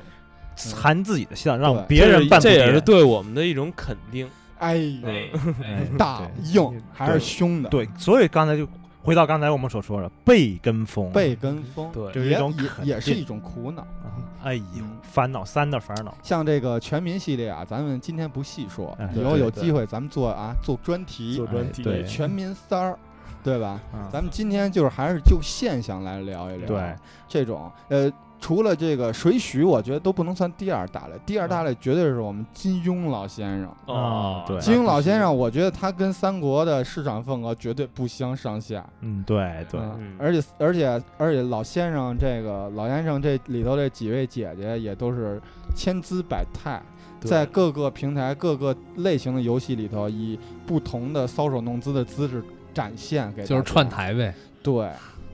[0.75, 4.29] 含自己的笑，让别人办这也是对我们的一种肯定。
[4.63, 5.31] 哎呦， 哎，
[5.65, 8.67] 哎大硬还是凶的，对，所以刚才就
[9.03, 13.83] 回到刚才我们所说的被跟风，被跟风，对就是一也种也也是一种苦恼。
[13.83, 22.99] 啊哎呦嗯，烦恼三的烦恼，像这个全民系列啊，咱们今天不细说哎，以后有机会咱们做啊做专题做，专题，哎对全民三儿，
[23.45, 23.81] 对吧？
[23.93, 26.97] 啊咱们今天就是还是就现象来聊一聊，对，
[27.29, 28.11] 这种呃。
[28.43, 31.15] 除了这个水浒，我觉得都不能算第二大类。
[31.25, 33.95] 第二大类绝对是我们金庸老先生。
[33.95, 38.85] 啊对金庸老先生，我觉得他跟三国的市场份额绝对不相上下。
[39.01, 39.81] 嗯，对对，
[40.19, 45.41] 而且而且而且老先生这个老先生这里头这几位姐姐也都是
[45.77, 46.83] 千姿百态，
[47.21, 52.43] 在各个平台各个类型的游戏里头，以不同的搔首弄姿的姿势
[52.75, 54.35] 展现给就是大家串台呗。
[54.65, 54.91] 对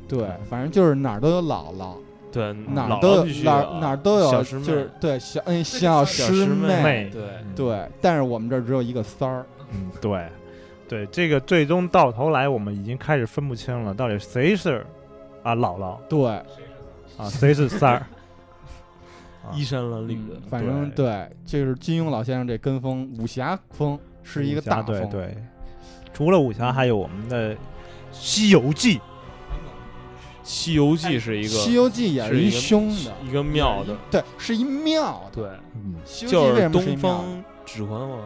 [0.06, 1.94] 对，反正就是哪儿都有姥姥，
[2.30, 10.26] 对，哪儿都有哪哪儿都有，小师妹就是对小嗯小小师师妹妹对嗯对，但是我们这儿只有一个三儿，嗯，对，
[10.88, 14.84] 对，这个最终到头来，我们已经开始分不清了，到底谁是
[15.42, 16.28] 啊姥姥对，
[17.16, 18.06] 啊，谁是三儿？
[19.44, 25.36] 啊衣衫褴褛嗯的，反正对，就是金庸老先生这跟风武侠风是一个大风，对对。
[26.12, 27.54] 除了武侠，还有我们的
[28.12, 28.98] 《西游记》。
[30.48, 35.42] 《西游记》是一《个西游记》也一是一个凶的，一个庙的，对，是一庙的。
[35.42, 37.18] 对，嗯，《西游记》就是为什么是一东庙的？
[37.22, 38.20] 方指环王，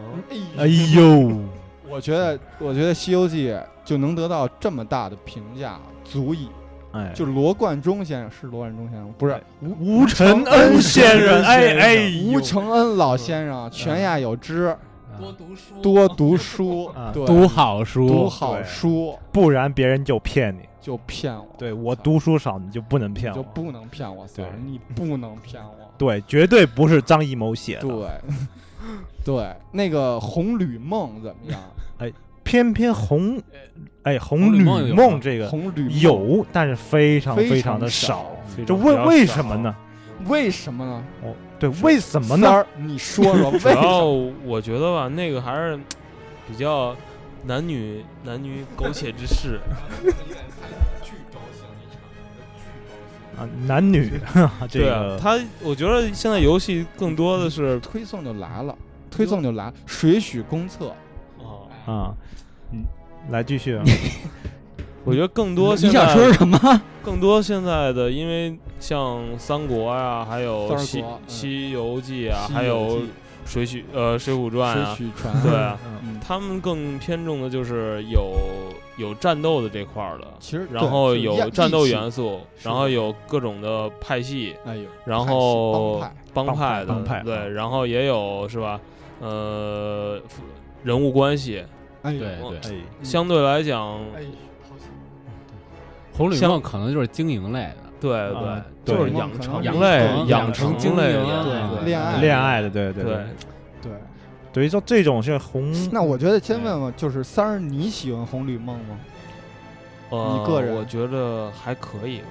[0.56, 1.40] 哎呦，
[1.90, 3.48] 我觉得，我觉得《西游记》
[3.84, 6.48] 就能得到这么大的评价，足以。
[6.92, 14.76] 哎，就罗贯中先生是罗贯中先生，不是吴吴承恩先生，哎哎，吴承恩老先生，泉下有知，
[15.18, 16.92] 多读书，多读书。
[17.26, 19.18] 读好书，读好书。
[19.32, 20.68] 不然别人就骗你。
[20.82, 21.46] 就骗我。
[21.56, 23.36] 对我读书少，你就不能骗我。
[23.36, 25.70] 就不能骗我，三儿，对你不能骗我。
[25.96, 27.82] 对，绝对不是张艺谋写的。
[27.82, 28.08] 对，
[29.24, 31.60] 对，那个 《红吕梦》怎么样？
[31.98, 32.12] 哎
[32.44, 33.40] 偏偏红，
[34.02, 38.26] 哎，红红吕吕梦梦这个红吕有，但是非常非常的少
[38.66, 39.74] 这为为什么呢？
[40.26, 41.04] 为什么呢？
[41.22, 42.66] 哦，对，为什么呢？
[42.76, 44.32] 你说说 为？
[44.44, 45.78] 我觉得吧，那个还是
[46.48, 46.94] 比较
[47.44, 49.60] 男女男女苟且之事。
[53.36, 54.12] 啊，男女
[54.68, 58.76] 这对啊个，他我觉得现在游戏更多的是推送就来了，
[59.10, 60.94] 推送就来了，水许公测，
[61.38, 62.14] 哦，啊，
[62.72, 62.84] 嗯，
[63.30, 63.82] 来继续啊，
[65.02, 66.82] 我觉得更多你现在想说什么？
[67.02, 71.18] 更多现在的，因为像三国呀，还有三西嗯。
[71.26, 73.00] 西游记啊，还有
[73.44, 74.96] 水浒呃水浒传啊，
[75.42, 78.32] 对啊，嗯，他们更偏重的就是有
[78.96, 88.80] 有战斗的这块儿的，其实然后有战斗元素，然后有各种的派系，哎呦，然后帮派帮帮派的，帮派啊对，然后也有是吧？
[89.20, 90.20] 呃，
[90.82, 91.64] 人物关系
[92.02, 94.22] 哎，对对，哎，相对来讲，哎，
[96.12, 103.14] 红旅像梦可能就是经营类的，对啊对，就是养成养类成养成经类的，啊对恋爱恋爱的，对对对，
[103.82, 103.92] 对。
[104.52, 108.98] 等于说这种是红，那我觉得先问问，就是三儿，你喜欢红绿梦吗？
[110.10, 112.26] 呃，你个人我觉得还可以吧。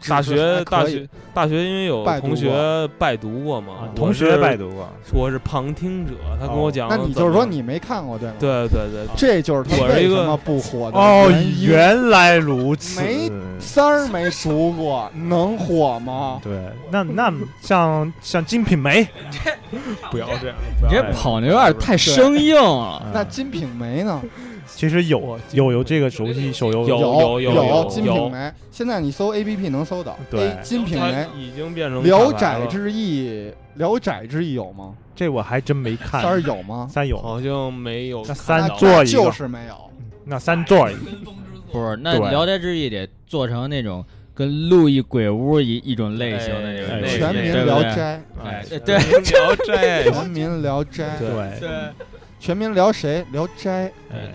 [0.00, 2.50] 只大学大学大学，因为有同学
[2.98, 11.66] 拜读过嘛同学拜读过，我是旁听者，他跟哦我讲那，你就是说你没看过对吗？，对对对，这就是他我是一个为什么不火的哦，原因。
[11.68, 16.40] 原来如此，没三儿没读过，能火吗？
[16.42, 16.52] 对，
[16.90, 19.04] 那那像像《金瓶梅》
[20.10, 23.06] 不要这样，你这哎跑的有点太生硬了。
[23.12, 24.20] 那《金瓶梅》呢？
[24.74, 28.38] 其实有有有这个手机手游有有有有《金有瓶梅》，
[28.70, 30.18] 现在你搜 A P P 能搜到。
[30.30, 30.48] 对。
[30.48, 33.28] 哎金瓶梅》已经变成《聊斋志异》，
[33.74, 34.94] 《聊斋志异》有吗？
[35.14, 36.22] 这我还真没看。
[36.22, 36.88] 三儿有吗？
[36.90, 39.12] 三有，好像没有那三到做一个。
[39.12, 39.74] 就是没有。
[40.24, 41.10] 那三座儿一个。
[41.70, 44.04] 不是，那《聊斋志异》得做成那种
[44.34, 50.02] 跟路易鬼屋一一种类型的哎那种，哎那全民聊斋，哎，对对，聊斋。
[50.04, 51.28] 全民聊斋，对。
[51.60, 51.68] 对，
[52.40, 53.24] 全民聊谁？
[53.30, 54.32] 聊斋，哎。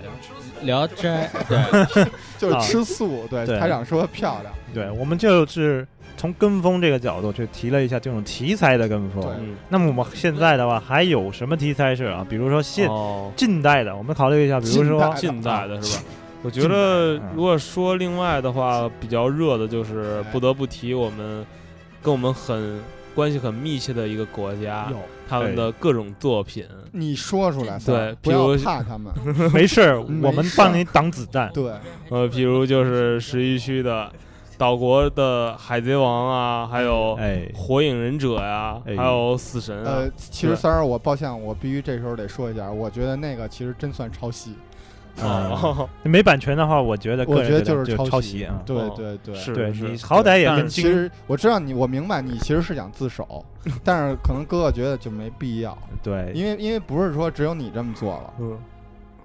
[0.62, 2.06] 聊斋，对，
[2.40, 2.60] 就是啊。
[2.60, 3.28] 吃素。
[3.30, 3.60] 对，对。
[3.60, 4.54] 台长说漂亮。
[4.74, 9.24] 对，我们就是从跟风这个角度去提了一下这种题材的跟风。
[9.40, 12.26] 嗯，那么我们现在的话，还有什么题材是啊？
[12.28, 13.32] 比如说现哦。
[13.36, 15.80] 近代的，我们考虑一下，比如说近代的。
[15.82, 16.04] 是吧？
[16.42, 17.22] 我觉得嗯。
[17.36, 21.46] 如果说另外的话，比较热的就是不得不提我们
[22.02, 22.80] 跟我们很
[23.14, 26.66] 关系很密切的一个国家，有他们的各种作品。
[26.92, 29.14] 你说出来，对不要比如怕他们。
[29.54, 31.52] 没事我们帮你挡子弹。
[31.54, 31.72] 对，
[32.10, 34.10] 呃，比如就是十一区的
[34.58, 39.84] 岛国的海贼王啊，还有哎，火影忍者呀、哎还有死神啊。
[39.98, 44.56] 呃，其实三儿，我抱歉，我必须这时候得说一下，我觉得那个其实真算抄袭，
[45.22, 48.62] 哦，没版权的话，我觉得个我觉得人觉得是抄袭啊。
[48.66, 53.46] 对哦对对，是对你好歹也跟其实我知道你，我明白你其实是想自首，
[53.84, 58.34] 但是可能哥哥觉得就没必要，对，因为因为不是说只有你这么做了。
[58.40, 58.58] 嗯，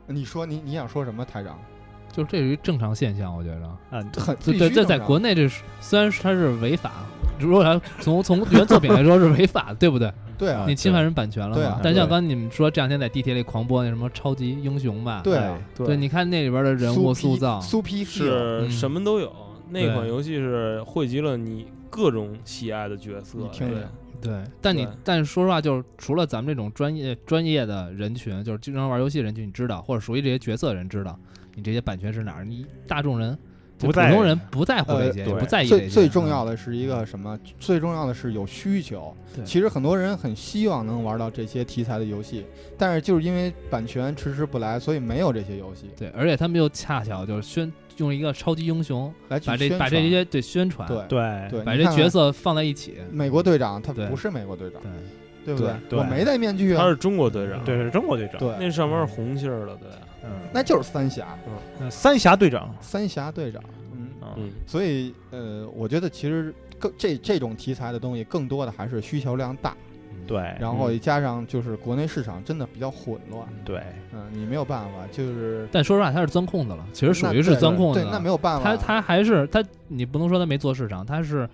[0.06, 1.58] 你说你你想说什么，台长？
[2.12, 3.66] 就是这是一正常现象，我觉着。
[3.96, 6.90] 啊，很对对，这在国内内这虽然它是违法，
[7.38, 10.12] 如果来从从原作品来说是违法的，对不对？
[10.40, 11.80] 对啊你侵犯人版权了对啊嘛？
[11.84, 19.30] 但像刚才你们说这两天在地铁里狂播那什么超级英雄吧，对啊，对，你看那里边的人物塑造，苏皮是嗯什么都有。
[19.68, 23.38] 那款游戏是汇集了你各种喜爱的角色。
[23.38, 23.82] 对你听听
[24.20, 31.16] 对，但你对但是说实话，就是除了咱们这种专业专业的人群，就是经常玩游戏人群，你知道，或者熟悉这些角色的人知道，
[31.54, 32.44] 你这些版权是哪儿？
[32.44, 33.38] 你大众人
[33.86, 35.40] 不在通人不在乎这些，呃对。
[35.40, 35.66] 不在意。
[35.66, 37.38] 最最重要的，是一个什么？
[37.58, 39.16] 最重要的是有需求。
[39.34, 39.44] 对。
[39.44, 42.44] 其实很多人很希望能玩到这些题材的游戏，
[42.76, 45.90] 但是就是因为版权迟迟不来，所以没有这些游戏。
[45.96, 51.04] 对，而且他们又恰巧就是宣用一个超级英雄来把这宣把这些对宣传，对。
[51.08, 51.48] 对。
[51.50, 54.90] 对，把这角色放在一起，美国队长他不是美国队长，对，
[55.44, 55.72] 对不对？
[55.88, 55.98] 对。
[55.98, 56.82] 我没戴面具啊。
[56.82, 58.38] 他，是中国队长，对，是中国队长。
[58.38, 59.88] 对，那上面是红心儿的，对，
[60.24, 61.36] 嗯，那就是三峡，
[61.80, 61.90] 嗯。
[61.90, 62.74] 三峡队长。
[62.80, 69.76] 三峡队长，嗯，啊，嗯，所以呃，我觉得其实更这这种题材的东西，更多的还是需求量大，
[70.26, 78.10] 对，然后加上就是国内市场真的比较混乱，对，嗯，你没有办法，就是但说实话，他是钻空子了，其实属于是对对，钻空子了。
[78.12, 81.48] 那没有办法，他他还是他，你不能说他没做市场，他是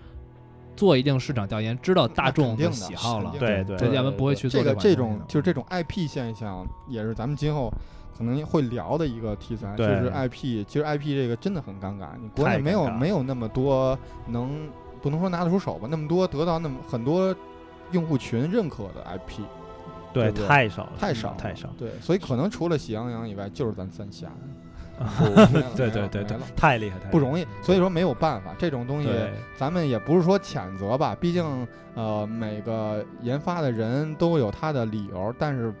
[0.75, 3.77] 做一定市场调研，知道大众肯定的喜好了，对对。
[3.95, 7.71] 要不然不会去做这个这种就是这种 IP 现象，也是咱们今后
[8.17, 10.65] 可能会聊的一个题材，就是 IP。
[10.67, 14.69] 其实 IP 这个真的很尴尬，你国内没有没有那么多能
[15.01, 17.35] 不能说拿得出手吧，那么多得到那么很多
[17.91, 19.43] 用户群认可的 IP，
[20.11, 21.69] 对，太少了，太少太少。
[21.77, 24.27] 对，所以可能除了喜羊羊以外，就是咱三峡。
[25.77, 29.07] 对对对对，太厉害，太不容易，所以说没有办法，这种东西，
[29.55, 31.45] 咱们也不是说谴责吧，毕竟
[31.93, 35.71] 呃每个研发的人都有他的理由，但是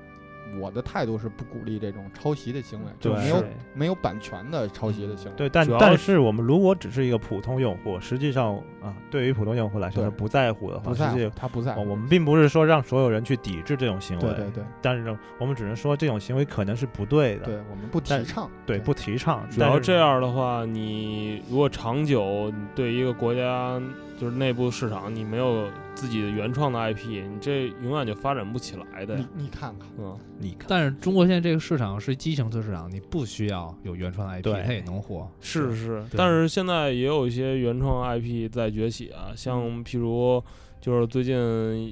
[0.59, 3.43] 我的态度是不鼓励这种抄袭的行为，就没有
[3.73, 5.37] 没有版权的抄袭的行为。
[5.37, 11.81] 对，但但是我们如果只是一个普通用户，实际上啊，对于普通用户来说，不在乎的话，不在乎实际，他不在乎。
[11.81, 18.49] 哦我们并不是说让所有人去抵制这种行为，对对对但是我们只能说这种行为可能是不对的，对，我们不提倡。
[18.65, 19.47] 对，不提倡。
[19.49, 23.81] 主要这样的话，你如果长久，你对一个国家
[24.17, 29.15] 就是内部市场，你没有自己的原创的 IP，你这永远就发展不起来的。
[29.15, 35.29] 你你看看，嗯，你看，但是中国现在这个市场是畸形次市场，你不需要有原创的 IP，对它也能火。
[35.39, 40.43] 是是，但是现在也有一些原创 IP 在崛起啊，像譬如
[40.81, 41.35] 就是最近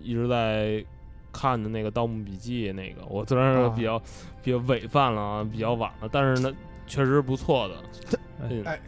[0.04, 0.84] 一直在
[1.32, 4.02] 看的那个《盗墓笔记》那个，我虽然是啊比较、
[4.42, 6.52] 比较违犯了啊，比较晚了，但是呢，
[6.88, 7.76] 确实不错的。
[8.42, 8.82] 嗯哎，哎呀，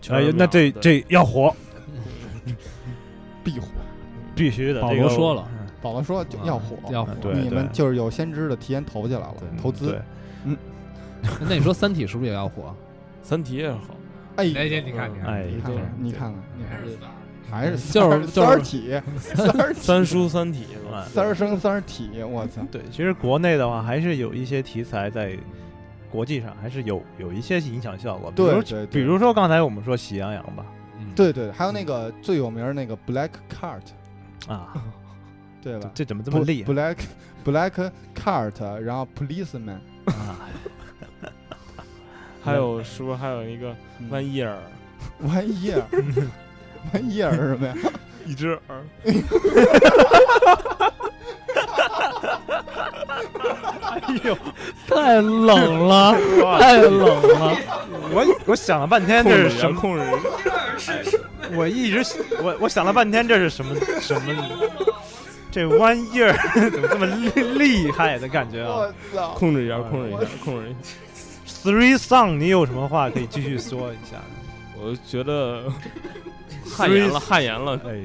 [0.00, 1.54] 确实那这这要火，
[3.42, 3.68] 必火。
[4.34, 4.82] 必须的。
[4.82, 5.48] 保这个罗说了，
[5.80, 7.12] 保罗说就要火，要火。
[7.20, 9.98] 对你们就是有先知的提前投进来了，对投资
[10.44, 10.56] 嗯。
[11.40, 12.74] 那你说《三体》是不是也要火？
[13.22, 13.80] 三体》也好。
[14.36, 16.34] 哎，哎，你看，你看，哎你看看，你看看，
[16.82, 17.10] 你看看，
[17.50, 20.66] 还是就是三儿体，三儿体 三叔三体
[21.08, 22.60] 三儿生三儿体，我操！
[22.70, 25.34] 对，其实国内的话还是有一些题材在
[26.10, 30.75] 国际上还是有有一些影响效果，比如比如说刚才我们说《喜羊羊》吧，嗯，
[31.16, 33.82] 对对，还有那个最有名儿那个 Black Cart，
[34.46, 34.74] 啊，
[35.62, 35.90] 对吧？
[35.94, 36.96] 这怎么这么厉害 Black
[37.44, 40.38] Black Cart，然后 Policeman，啊？
[42.42, 43.74] 还有是不是还有一个
[44.10, 47.74] One Year？One Year？One Year 是什么呀？
[48.26, 48.84] 一只耳，
[53.82, 54.36] 哎呦，
[54.88, 56.12] 太冷了，
[56.58, 57.56] 太冷了。
[58.12, 59.80] 我我想了半天这是什么？
[59.80, 60.02] 控制
[61.54, 62.04] 我一直
[62.42, 64.34] 我我想了半天这是什么什么？
[65.50, 69.28] 这弯叶儿怎么这么厉厉害的感觉啊我操！
[69.30, 71.70] 控制一下，控制一下，控制一下。
[71.70, 74.16] ？Three Song，你有什么话可以继续说一下？
[74.78, 75.62] 我觉得
[76.70, 77.80] 汗颜了，汗颜了。
[77.86, 78.02] 哎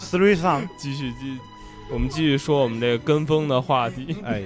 [0.00, 1.38] ，Three Song，继续继，
[1.90, 4.16] 我们继续说我们这个跟风的话题。
[4.24, 4.42] 哎，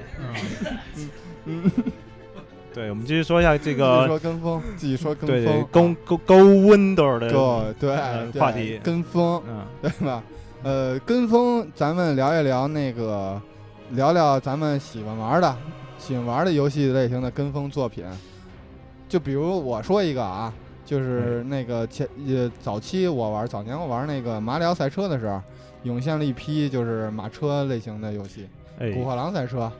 [1.47, 1.70] 嗯，嗯
[2.72, 10.22] 对，我们继续说一下这继续个说跟风，继续说跟对风，Go Go Go Window 的对对呃对话题跟风，嗯对吧？
[10.62, 13.40] 呃，跟风，咱们聊一聊那个，
[13.90, 15.57] 聊聊咱们喜欢玩的、
[15.99, 18.05] 喜欢玩的游戏类型的跟风作品。
[19.09, 20.51] 就比如我说一个啊，
[20.86, 25.43] 就是那个前呃早期我玩，早年我玩那个马里奥赛车的时候，
[25.83, 28.91] 涌现了一批就是马车类型的游戏，哎。
[28.93, 29.70] 古惑狼赛车。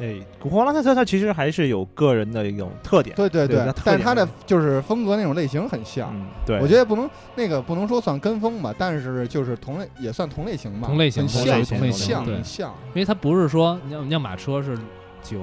[0.00, 6.10] 哎，古惑狼赛车它其实还是有个人的一种特点，对对对但它的就是风格那种类型很像。
[6.12, 12.34] 嗯，对，我觉得不能那个不能说算跟风吧，但是就是同类也算同类型吧，同类型很像，同类型很同类型像，对。
[12.34, 12.74] 很像。
[12.88, 14.76] 因为它不是说你像你像马车是
[15.22, 15.40] 九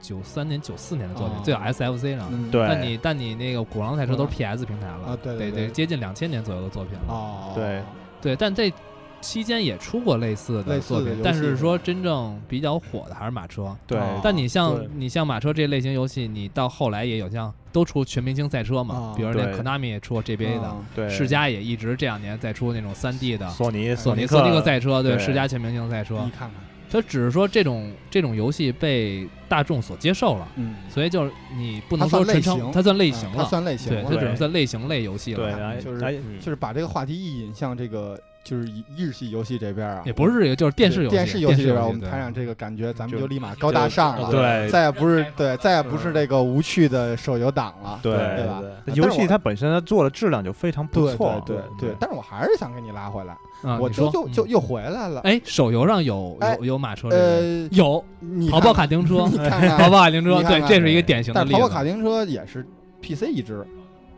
[0.00, 2.28] 九三年、九四年的作品，哦最早 SFC 上。
[2.30, 2.64] 嗯，对。
[2.68, 7.12] 但你但你那个古狼赛车都是 PS 平台了啊对对对得得接近两千年左右的作品了。
[7.12, 7.82] 哦，对。
[8.22, 8.72] 对，但这
[9.20, 13.76] 期间也出过类似的作品，但是说真正比较火的还是马车。
[13.86, 13.98] 对。
[13.98, 14.20] 哦。
[14.22, 19.54] 但你像你像马车这类型游戏，你到后来也有像都出全明星赛车嘛啊，比如那对。
[19.54, 21.08] Konami 也出过 GBA 的，嗯对。
[21.08, 25.18] 世嘉也一直这两年在出那种三 D 的索尼索尼尼索尼克赛车，对对。
[25.18, 26.14] 世嘉全明星赛车。
[26.24, 26.52] 你，看看，
[26.90, 32.72] 它只是说这种这种游戏被大众所接受了，嗯，所以就是你不能说类型。
[32.72, 35.78] 它算类型了，对，算类型对它只能算类型类游戏，了。
[35.80, 48.62] 对就是就是把这个话题一引向这个就是以日系游戏这边啊，也不是这个，就是电视游戏，电视游戏这边，我们对谈上这个感觉，咱们就就立马高大上了，对再也不是对，再也不是这个无趣的手游党了，对对吧？
[48.94, 58.04] 游戏它本身它做的质量就非常不错，对对对，但是我还是想给你拉回来，啊，我就又就又回来了，哎，手游上有哎有有马车这个，呃，有
[58.50, 62.66] 跑跑你看卡丁车，你看看跑跑卡丁车，对，你看看这是一个典型的跑跑卡丁车也是
[63.02, 63.66] PC 移植，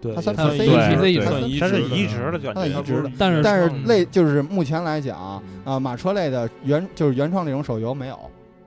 [0.03, 8.19] 对，它算也 PC 移对植对也算移植的它是移植的它是移植的但是但是嗯类就是目前来讲啊，马车类的原就是原创这种手游没有，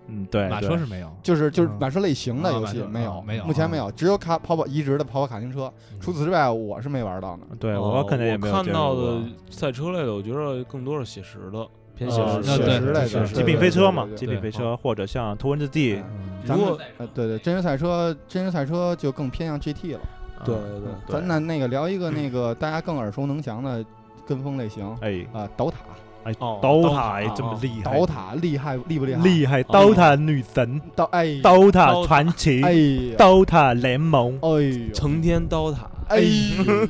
[0.07, 5.71] 嗯，对，马车是没有，就是就是嗯马车类型的游戏没有啊没有啊目前没有，只有卡跑跑移植的跑跑卡丁车。
[5.91, 7.45] 嗯除此之外，我是没玩到呢。
[7.59, 11.67] 对哦我肯定也没有看到的赛车类的，我觉得更多是写实的，
[11.97, 12.53] 偏写呃实的。
[12.53, 19.99] 啊对写实类的，极品飞车嘛，极品飞车或者像图文之地，嗯咱们如果呃对对，真人赛车真人赛车就更偏向 GT 了。
[20.43, 20.91] 对对对。
[21.13, 23.85] 咱那那个聊一个那个大家更耳熟能详的
[24.27, 25.77] 跟风类型哎，啊，刀塔。
[26.23, 27.59] 哎哦，DOTA，DOTA 哎这么哦。
[27.61, 29.23] 厉害，刀塔厉害厉不厉害？
[29.23, 30.81] 厉害哦，DOTA 女神。
[30.95, 32.63] 刀哎，DOTA 传奇。
[32.63, 36.23] 哎呀，DOTA 联盟，哎成天刀塔，哎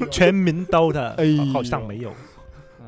[0.10, 2.12] 全民 DOTA，哎好像没有，
[2.80, 2.86] 呃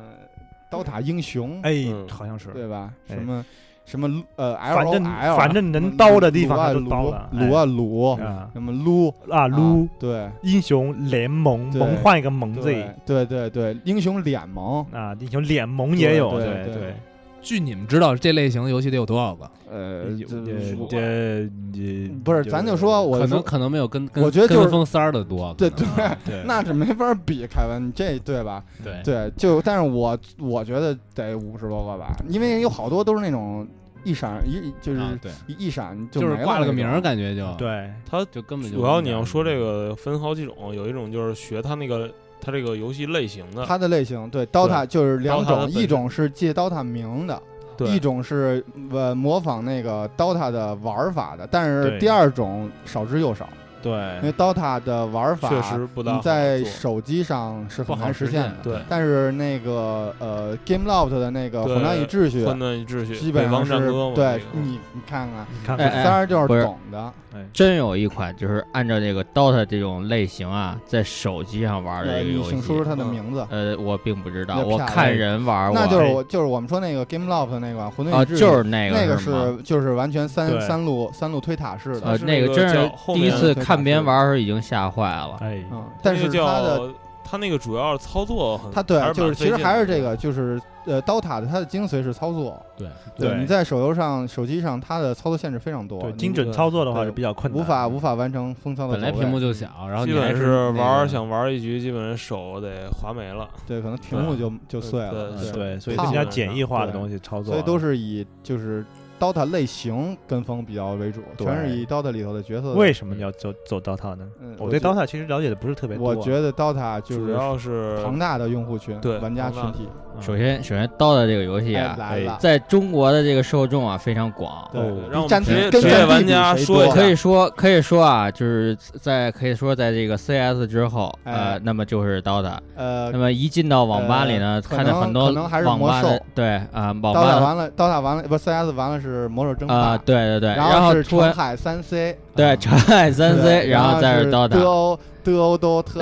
[0.70, 1.60] 刀塔英雄。
[1.62, 2.90] 哎嗯，好像是，对吧？
[3.10, 3.14] 哎。
[3.14, 3.44] 什么
[3.88, 5.04] 什么呃 L 反正
[5.36, 8.50] 反正能刀的地方他都刀了撸啊撸，啊。
[8.52, 10.28] 什么撸啊撸对。
[10.42, 16.46] 英雄联盟，对盟换一个盟字对对对对，英雄联盟，啊，英雄联盟也有，对。
[16.66, 16.94] 对。
[17.40, 19.50] 据你们知道，这类型的游戏得有多少个？
[19.70, 25.54] 呃，这这这这不是，咱就说，我可能可能没有跟跟我觉得就是跟风三儿的多。
[25.58, 25.86] 对对
[26.24, 28.64] 对那是没法比，凯文，你这对吧？
[28.82, 33.66] 对对，就但是我我觉得得五十多个吧，因为有好多都是那种
[34.04, 35.00] 一闪一就是
[35.46, 42.10] 一一闪就就是挂了个名儿，感觉就对它就根本就主要你要说这个分好几种，有一种就是学它那个
[42.40, 47.40] 它这个游戏类型的，它的类型，对，DOTA 就是两种，一种是借 DOTA 名的，
[47.76, 47.88] 对。
[47.88, 53.48] 一种是呃模仿那个 DOTA 的玩法的，但是第二种少之又少，
[53.84, 58.56] 因为 DOTA 的玩法确实不大好你在手机上是很难实现的。
[58.62, 67.12] 对但是那个呃，GameLoft 的那个《混乱与秩序》，混乱与秩序，基本上是对你你看看，你看哎看三儿就是懂的，
[67.52, 72.50] 真有一款就是按照这个 DOTA 这种类型啊，在手机上玩的游戏。
[72.50, 73.46] 请说说它的嗯名字。
[73.50, 75.80] 呃，我并不知道，我看人玩过。
[75.80, 85.36] 那就是哎我就是我们说那个 GameLoft 那款《混沌哦，与秩序》就是那个那个是就是完全三三路三路推塔式的，呃，那个真是第一次看别人玩的时候已经吓坏了。
[85.40, 86.94] 哎，嗯，但是那个它的叫
[87.24, 92.88] 它那个主要是操作很，它对还就是其实还是这个就是呃刀塔的它的精髓是操作，对。
[93.18, 93.38] 对。
[93.38, 103.46] 你在手游上手机上它的操作限制非常多，对，精准操作的话对是比较困难，无法无法完成风骚的本来屏幕就小，然后基本是玩想玩一局，基本上手得划没了。
[103.66, 108.82] 对，可能屏幕就就碎了，对对，所以胖更加简易化的东西操作，所以都是以就是。
[109.18, 112.74] DOTA 类型跟风比较为主，全是以 DOTA 里头的角色的。
[112.74, 114.26] 为什么你要走走 DOTA 呢？
[114.40, 119.80] 嗯我对觉 DOTA 其实了解的不是特别多，我觉得 DOTA 就主要是庞大的用户群、对玩家群体。
[119.82, 119.90] 嗯
[120.20, 124.68] 首先，首先 DOTA 这个游戏哎啊，在中国的这个受众啊非常广。
[124.72, 132.58] 对哦让我占们职业职业玩家说可以，说可以说啊，就是在可以说在这个 CS 之后，哎呃，那么就是 DOTA。
[132.74, 146.00] 呃那么一进到网吧里呢，呃看到很多可能还是网吧的魔兽对啊，网，DOTA 吧完了，DOTA 完了，不 CS 完了是魔兽争啊，霸，对对对，然后突然澄海三 C，对长海三 C，然后再是是 DOTA，德欧德欧都特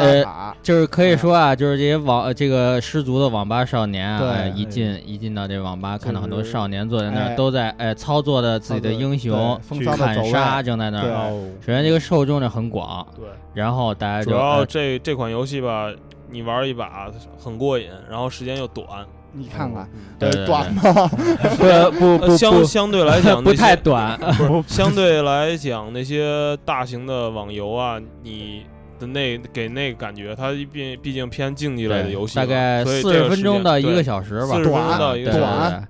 [0.62, 7.32] 就是可以说啊，就是这些网呃这个失足的网吧少年啊，一进一进到这网吧，看到很多少年坐在那哎。
[7.32, 11.08] 儿，都在哎操作的自己的英雄去砍杀，正在那儿。
[11.08, 15.90] 哦，首先这个受众呢很广，对，然后大家主要这这款游戏吧，
[16.30, 17.10] 你玩一把
[17.42, 18.86] 很过瘾，然后时间又短，
[19.32, 20.82] 你看看，对对对短吗？
[21.56, 28.64] 不不呃不不相相对来讲不太短，不是 相对来讲，那些大型的网游啊，你
[28.98, 34.58] 的那给那个感觉，它毕毕竟偏竞技类的游戏，大概四十分钟到一个小时吧。
[34.62, 35.88] 短短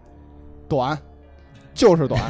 [0.68, 0.98] 短，
[1.72, 2.20] 就是短，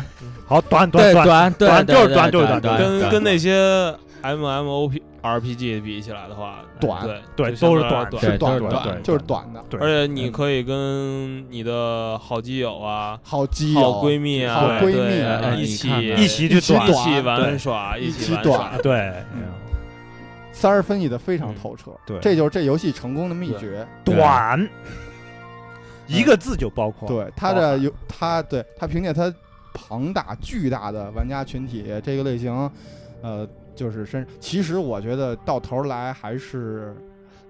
[0.46, 3.96] 好短短短对短就是短就是短短跟跟那些
[4.26, 9.64] M M O P R P G 比起来的话，短对对都是短是短短对就是短的。
[9.80, 16.88] 而且你可以跟你的好基友啊、好基好友，闺蜜啊、好闺蜜一起一起去一起短。
[16.88, 18.92] 一起玩耍，一起起短玩耍，对，
[19.34, 19.42] 嗯。
[20.52, 22.18] 三儿分析的非常透彻，对。
[22.20, 23.86] 这就是这游戏成功的秘诀。
[24.02, 24.66] 短，
[26.06, 29.30] 一个字就包括，对它的有，它对它凭借它
[29.74, 32.50] 庞大巨大的玩家群体这个类型，
[33.20, 33.46] 呃，
[33.76, 34.26] 就是身。
[34.40, 36.96] 其实我觉得到头来还是，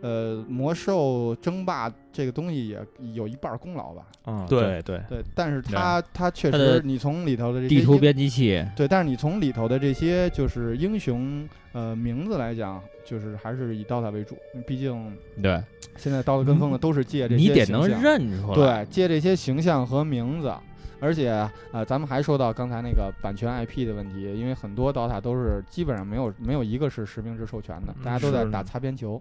[0.03, 2.79] 呃，魔兽争霸这个东西也
[3.15, 4.07] 有一半功劳吧。
[4.27, 15.63] 嗯，对对对，但是它它确实，你从里头的这些地图编辑器，对，但是你从里头的这些就是英雄呃名字来讲，就是还是以 DOTA 为主，毕竟对
[15.97, 20.53] 现在 DOTA 跟风的都是借这些你得能形象认出来，对，借这些形象和名字，
[21.01, 21.31] 而且
[21.73, 29.21] 呃，咱们还说到刚才那个版权 IP 的问题，因为很多 DOTA 都是基本上没有没有一个是实名制授权的，大家都在打擦边球，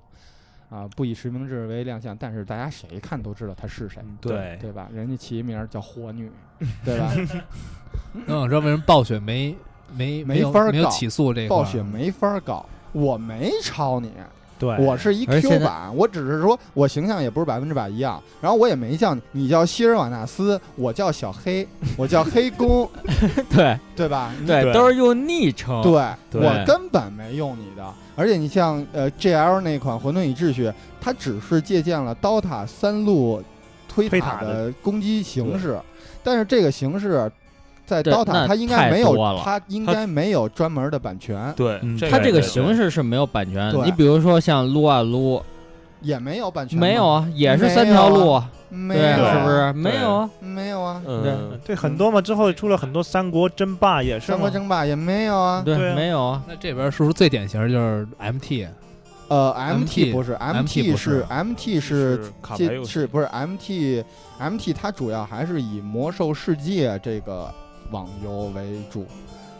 [0.69, 4.89] 啊、不以实名制为亮相，但是大家谁看都知道他是谁，对对吧？
[4.93, 6.32] 人家起名儿叫火女，
[6.84, 7.11] 对吧？
[8.26, 9.55] 那我知道为什么暴雪没
[9.95, 14.11] 没没法没有法告起诉这个暴雪没法搞，我没抄你，
[14.58, 22.89] 对，我是一 Q 版，我只是说我形象也不是百分之百一样，然后我也没叫你，你叫希尔瓦纳斯，我叫小黑， 我叫黑工，
[23.51, 24.32] 对对吧？
[24.39, 25.91] 你对，都是用昵称，对，
[26.32, 27.84] 对我根本没用你的。
[28.16, 30.68] 而且你像呃 GL 那款《混沌与秩序》，
[31.01, 33.43] 它只是借鉴了 DOTA 三路
[33.89, 35.78] 推塔的攻击形式，
[36.24, 37.30] 但是这个形式
[37.86, 43.71] 在对 DOTA 那它应该没有多了它应该没有专门的版权，对嗯，它这个形式是没有版权。
[43.71, 45.41] 对你比如说像撸啊撸，
[46.01, 49.73] 也没有版权，没有，啊，也是三条路啊，没对，有，是不是？
[49.73, 56.43] 没有啊，没有啊，嗯，对很多嘛，之后出了很多三国争霸也是三国嘛，争霸也没有啊，对没有啊。
[56.47, 58.67] 那这边是不是最典型的就是 MT？
[59.27, 64.03] 呃 MT 不是 MT 不是是 MT 是这卡牌游戏是不是 MT
[64.39, 67.51] MT 它主要还是以魔兽世界这个
[67.91, 69.05] 网游为主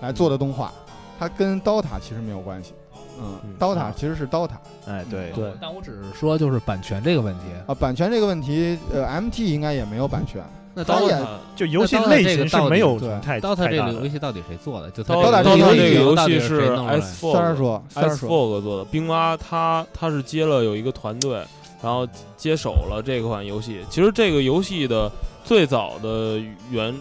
[0.02, 0.72] 来做的动画，
[1.20, 2.74] 它跟 DOTA 其实没有关系。
[3.18, 4.50] 嗯嗯，DOTA 啊其实是 DOTA
[4.86, 7.46] 哎，对对但我只是说就是版权这个问题。
[7.66, 10.44] 啊，版权这个问题，呃，MT 应该也没有版权。
[10.74, 14.92] 那 DOTA 就游戏类型是没有对太大的这个游戏到底谁做的？
[14.92, 21.42] 就它 DOTA 这个游戏这个游戏是 S 三儿 Fog 说，三儿 S 说，Fog 做的，冰蛙他他是接了有一个团队，
[21.82, 22.06] 然后
[22.36, 23.80] 接手了这款游戏。
[23.90, 25.10] 其实这个游戏的
[25.46, 26.38] 最早的
[26.70, 26.94] 源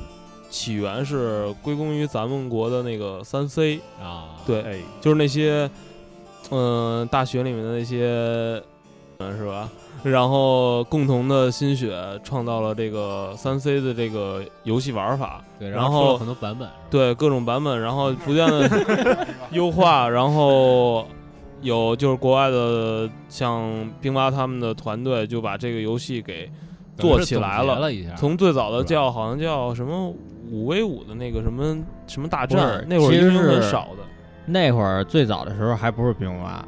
[0.55, 5.68] 起源是归功于咱们国的那个三 C，啊，对，哎，就是那些
[6.52, 8.62] 嗯、大学里面的那些
[9.18, 9.68] 嗯是吧？
[10.05, 11.92] 然后共同的心血
[12.22, 21.05] 创造了这个三 C 的这个游戏玩法，对，然后出了很多版本，对各种版本，然后不断的优化，然后
[21.62, 26.48] 有就是国外的像冰蛙他们的团队就把这个游戏给
[26.96, 27.90] 做起来了。
[28.16, 30.14] 从最早的叫好像叫什么
[30.55, 31.76] 五 v 五的那个什么
[32.07, 34.05] 什么大战，那会儿其实英雄很是少的。
[34.46, 36.64] 那会儿最早的时候还不是冰蛙，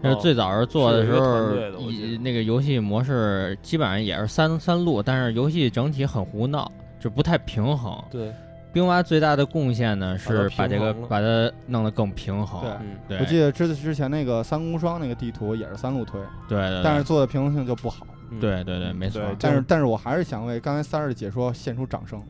[0.00, 1.54] 那哦最早是做的时候
[1.90, 8.02] 一那个游戏模式基本上也是三三路，但是游戏整体很胡闹，就不太平衡。
[8.10, 8.32] 对，
[8.72, 12.62] 冰蛙最大的贡献呢是把这个把它弄得更平衡。
[12.62, 18.06] 对嗯，对我记得之之前那个三公双那个地图也是三路推，对对，但是做的平衡性就不好。
[18.10, 19.22] 嗯对对对，没错。
[19.40, 22.22] 但是但是我还是想为刚才三儿的解说献出掌声，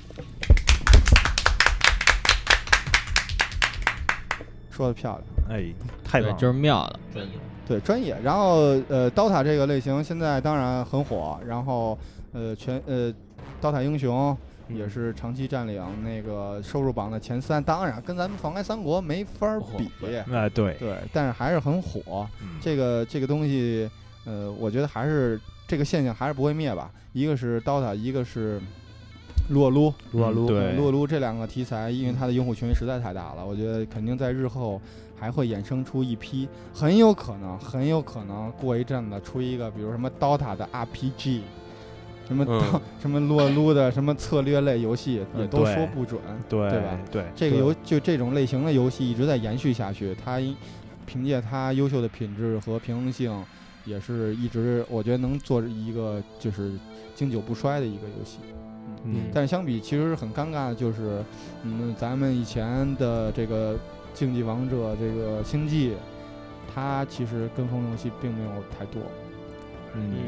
[4.78, 5.58] 说的漂亮。
[5.58, 5.74] 哎，
[6.04, 7.26] 太对棒了，就是妙的。
[7.66, 11.98] 对专业，然后呃，DOTA 这个类型现在当然很火，然后
[12.32, 13.12] 呃全呃
[13.60, 14.34] ，DOTA 英雄
[14.68, 22.26] 也是长期占领那个收入榜的前三，当然跟咱们妨碍三国没法儿比，哎，对，对，但是还是很火。
[22.40, 23.90] 嗯这个这个东西，
[24.24, 26.90] 呃，我觉得还是这个现象还是不会灭吧。
[27.12, 28.58] 一个是 DOTA，一个是
[29.48, 34.80] 撸啊撸，撸啊撸对呃撸啊撸这两个题材，因为它的用户群实在太大了，我觉得肯定在日后
[35.18, 41.40] 还会衍生出一批，很有可能，很有可能过一阵子出一个，比如什么 DOTA 的 RPG。
[42.26, 50.38] 什么、嗯什么撸啊撸的什么策略类游戏也嗯都说不准，对对吧对，这个游就这种类型的游戏一直在延续下去，它
[51.06, 53.42] 凭借它优秀的品质和平衡性，
[53.86, 56.72] 也是一直我觉得能做一个就是
[57.14, 58.40] 经久不衰的一个游戏。
[59.08, 59.30] 嗯。
[59.34, 61.24] 但是相比其实很尴尬的就是，
[61.62, 63.76] 嗯，咱们以前的这个
[64.14, 65.94] 竞技王者这个星际，
[66.72, 69.02] 它其实跟风游戏并没有太多。
[69.94, 70.18] 嗯，嗯，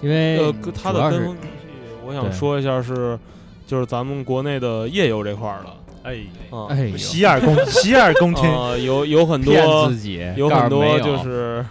[0.00, 1.48] 因为呃，它的跟风游戏，
[2.06, 3.18] 我想说一下是，
[3.66, 5.70] 就是咱们国内的页游这块儿的
[6.04, 6.18] 哎，
[6.50, 9.52] 啊，哎呦，洗耳恭洗耳恭听，啊，有有很多，
[10.36, 11.66] 有很多就是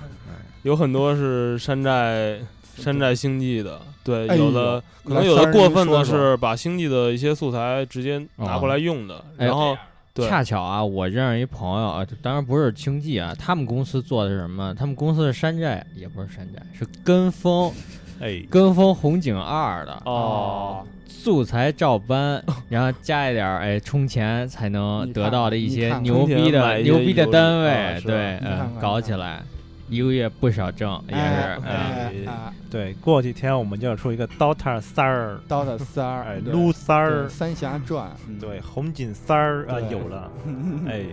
[0.64, 2.38] 有很多是山寨
[2.78, 9.76] 山寨星际的，对，哎呦有的可能有的过分的是把星际的一些素材直接拿过来用的，哎然后
[10.14, 10.28] 对。
[10.28, 14.74] 恰巧啊，我认识一朋友啊，当然不是星际啊，他们公司做的是什么？
[14.74, 17.72] 他们公司是山寨，也不是山寨，是跟风
[18.20, 20.02] 哎，跟风红警二的。
[20.06, 28.08] 哦，素材照搬， 然后加一点儿哎充钱才能你看得到的一你看些牛逼充钱买的一些牛逼的游单位，啊是吧？
[28.08, 29.44] 对，你看看嗯，搞起来
[29.90, 32.30] 一个月不少挣，也哎是，
[32.70, 38.38] 对，过几天我们就要出一个 DOTA 三儿，，DOTA 三儿，哎，撸三儿，三峡传，嗯。
[38.40, 40.30] 对，红警三儿啊有了，
[40.88, 41.06] 哎，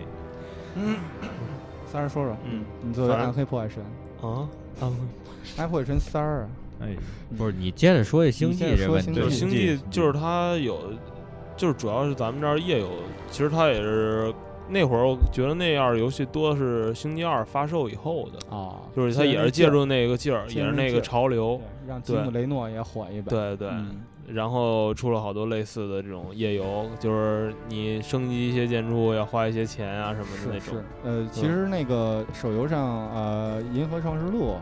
[0.75, 0.97] 嗯，
[1.91, 2.65] 三儿说说，嗯。
[2.81, 3.81] 你作为暗黑破坏神，
[4.21, 4.47] 啊，
[4.81, 4.91] 啊
[5.57, 6.49] 暗黑破坏神三儿啊，
[6.81, 6.89] 哎，
[7.37, 9.13] 不是你接着说这星际这问题。
[9.13, 9.21] 说星际。
[9.21, 10.91] 就是星际星际就是它有，
[11.55, 12.89] 就是主要是咱们这儿夜游，
[13.31, 14.33] 其实它也是
[14.67, 23.67] 那会儿我觉得那样儿游戏多是星期二发售以后的，啊，就是它也是借助那个劲儿，也是那个潮流，让吉姆雷诺也火一把，对对。
[23.69, 34.55] 嗯然后出了好多类似的这种夜游，就是你升级一些建筑要花一些钱啊什么的那种是是。，呃，其实那个手游上，呃，《银河创世录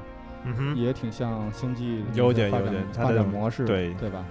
[0.44, 4.26] 嗯》，也挺像星际的有点有点发展模式，对对吧？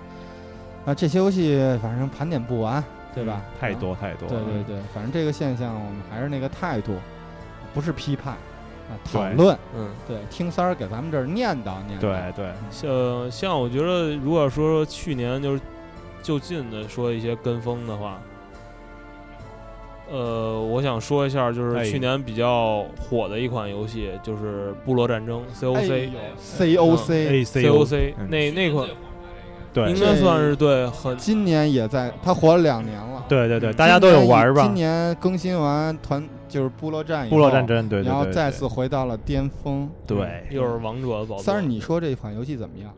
[0.85, 2.85] 啊，这些游戏反正盘点不完，
[3.15, 3.43] 对吧？
[3.61, 3.77] 太啊？
[3.81, 6.95] 多太多，对对对，反正这个现象我们还是那个态度，
[7.75, 12.01] 不是批判，啊讨论，嗯，对，听三儿给咱们这儿念叨念叨。
[12.01, 15.61] 对对，像像我觉得，如果说说去年就是
[16.23, 18.21] 就近的说一些跟风的话，
[20.11, 25.41] 呃，我想说一下，就是哎去年比较火的一款游戏，就是《部落战争》
[25.75, 28.29] 哎 COC 呦 COC A C COC 嗯。
[28.29, 28.89] 那那款
[29.73, 33.25] 对应该算是对很今年也在，他活了两年了。
[33.29, 34.75] 对对对，大家都有玩吧今？
[34.75, 39.89] 年更新完团就是部落战以后，部落战争，对对对，然后再次回到了巅峰。
[40.07, 41.39] 对，又是王者的宝座。
[41.39, 42.93] 三儿，你说这款游戏怎么样？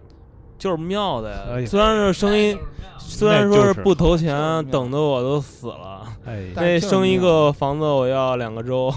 [0.56, 2.58] 就是妙的呀，虽然是声音，
[2.98, 4.34] 虽然说是不投钱，
[4.70, 6.02] 等的我都死了。
[6.24, 8.88] 哎，那但是就是生一个房子我要两个周，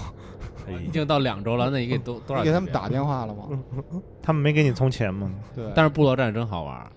[0.66, 2.42] 哎已经到两周了，那你给多多少？
[2.42, 3.44] 你给他们打电话了吗？
[4.22, 5.30] 他们没给你充钱吗？
[5.54, 6.90] 对，但是部落战真好玩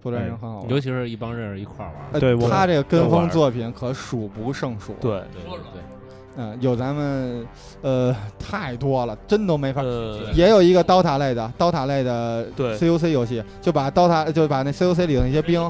[0.00, 0.68] 儿，部落战争很好玩。
[0.70, 1.96] 尤其是一帮人一块儿玩。
[2.12, 5.82] 呃对我他这个跟风作品可数不胜数。，对，对对对，
[6.36, 7.46] 嗯，有咱们
[7.82, 9.82] 呃太多了，真都没法。
[9.82, 15.60] 呃，也有一个刀塔类的，刀塔类的对 COC 游戏，就把刀塔就把那 COC 里的那些兵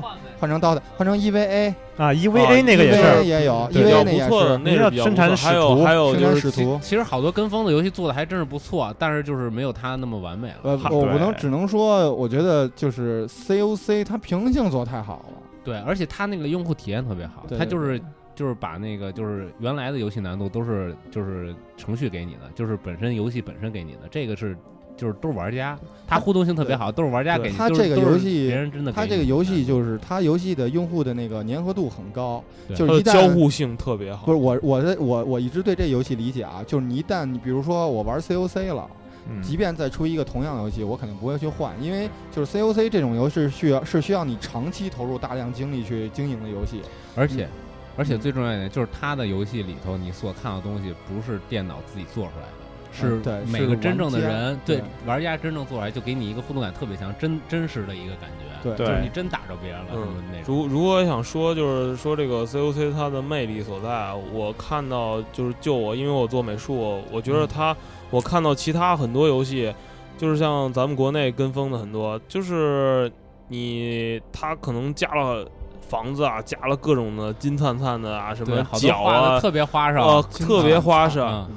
[0.41, 4.65] 换成刀的，换成 EVA，啊，EVA 那个也是，也有，EVA 那也不错的，是。
[4.65, 10.57] 那是比较生产使不错还有徒还有生就是产使徒，其实好多跟风的游戏做的还真是不错，但是就是没有它那么完美了。
[10.63, 15.39] 呃，我不能只能说，我觉得就是 COC 它平衡性做太好了。
[15.63, 18.01] 对，而且它那个用户体验特别好，它就是
[18.35, 24.57] 就是把那个就是原来的游戏难度都是就是程序给你的，就是本身游戏本身给你的，这个是
[25.01, 27.57] 就是都是玩家，它互动性特别好，都是玩家给你。
[27.57, 32.45] 它这个游戏别人真的给你，它这个游戏就是它游戏的用户的那个粘合度很高，
[32.75, 34.37] 就是一旦交互性特别好不是。
[34.37, 38.87] 我我的我我一直对这游戏理解啊，就是你一旦你比如说我玩 COC 了，
[39.31, 46.83] 嗯即便再出一个同样的游戏，我肯定不会去换，因为就是 COC 这种游戏需要是需要你长期投入大量精力去经营的游戏。
[47.17, 47.49] 而且
[47.97, 52.60] 而且嗯最重要一点就是它的游戏里头你所看到的东西不是电脑自己做出来的。
[52.93, 58.47] 是每个真正的人，对对玩家真正做出来，就给你一个互动感特别强，真真实的一个感觉。
[58.63, 60.55] 对就是你真打着别人了什么嗯那种。
[60.55, 67.75] 如如果想说，就是说这个 COC 它的魅力所在啊，我看到就是就我，因为我做美术，我觉得它，
[68.11, 69.73] 我看到其他很多游戏，
[70.19, 73.11] 就是像咱们国内跟风的很多，就是
[73.49, 75.49] 你它可能加了
[75.89, 81.47] 房子啊，加了各种的金灿灿的啊，什，么好多角啊，特别花哨，呃，特别花哨。
[81.49, 81.57] 嗯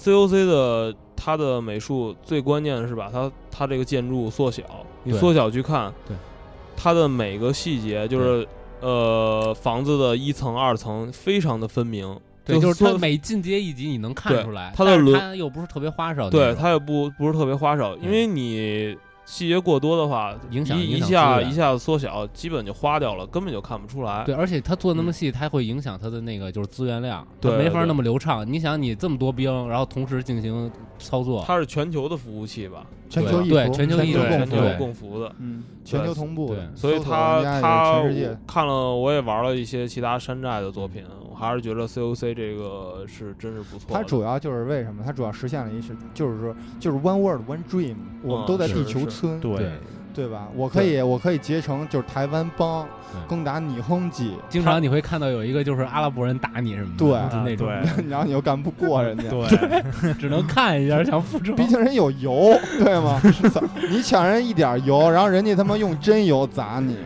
[0.00, 4.62] COC 的它的美术最关键的是把它它这个建筑缩小，
[5.02, 6.16] 你缩小去看，对
[6.76, 8.46] 它的每个细节就是
[8.80, 18.26] 呃房子的一层二层非常的分明，对，就是它每进阶一级你能看出来，它的轮它又不是特别花哨，对它也不不是特别花哨，因为。
[18.26, 18.96] 你
[19.26, 24.22] 细节过多的话，影响一一下一下子缩小，基本就花掉了，根本就看不出来。
[24.24, 28.50] 对，而且它做那么嗯细，它会影响它的那个就是资源量，对对没法那么流畅。
[28.50, 30.70] 你想，你这么多兵，然后同时进行
[31.00, 32.86] 操作，它是全球的服务器吧？
[33.08, 35.32] 全球，对全球全一服全球共服，对共服的。
[35.40, 38.02] 嗯，全球同步的对，所以他他
[38.46, 43.86] 看了，我也玩了一些其他山寨的作品，我还是觉得 COC 这个是真是不错。
[43.90, 45.02] 它主要就是为什么？
[45.04, 49.72] 它主要实现了一是，就是说，就是 one world one dream，我们都在地球村，对对，
[50.14, 50.48] 对吧？
[50.54, 57.30] 我可以，我可以结成就是台湾帮对攻打你轰击，经常你会看到有一个就是阿拉伯人打你什么的，对。
[57.30, 57.68] 就那种，
[58.08, 61.54] 然后你又干不过人家，对， 只能看一下想复仇。
[61.54, 63.20] 毕竟人有油， 对吗？
[63.90, 66.96] 你抢人一点油，然后人家他妈用真油砸你，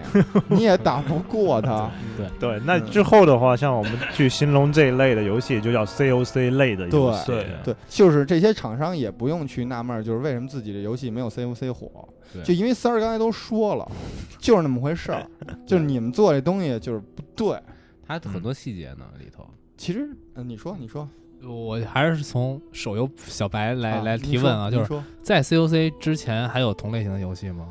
[0.49, 1.89] 你也打不过他。
[2.17, 2.27] 对。
[2.39, 7.27] 对，那之后的话，像我们去形容这一类的游戏，就叫 COC 类的游戏。
[7.27, 11.89] 对对，就是这些厂商也不用去纳闷，就是为什么自己的游戏没有 COC 火，
[12.33, 12.43] 对。
[12.43, 13.91] 就因为三儿刚才都说了，
[14.39, 15.27] 就是那么回事儿，
[15.67, 17.59] 就是你们做这东西就是不对。
[18.07, 19.47] 它很多细节呢里头。
[19.77, 21.09] 其实，嗯、你说，你说，
[21.43, 25.03] 我还是从手游小白来、啊来提问啊，就是说。
[25.23, 27.71] 在 COC 之前还有同类型的游戏吗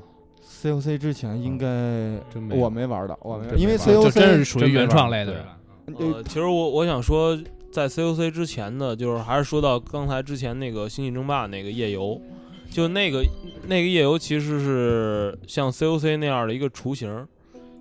[0.61, 1.65] ？COC 之前应该
[2.34, 5.45] 真没我没玩到，我没因为 COC 真是属于原创类的。
[5.86, 6.07] 对。
[6.11, 7.38] 呃，其实我我想说，
[7.72, 12.20] 在 COC 之前的，就是还是说到刚才之前那个《星际争霸》那个夜游，
[12.70, 13.24] 就那个
[13.67, 17.28] 那个夜游其实是像 COC 那样的一个雏形，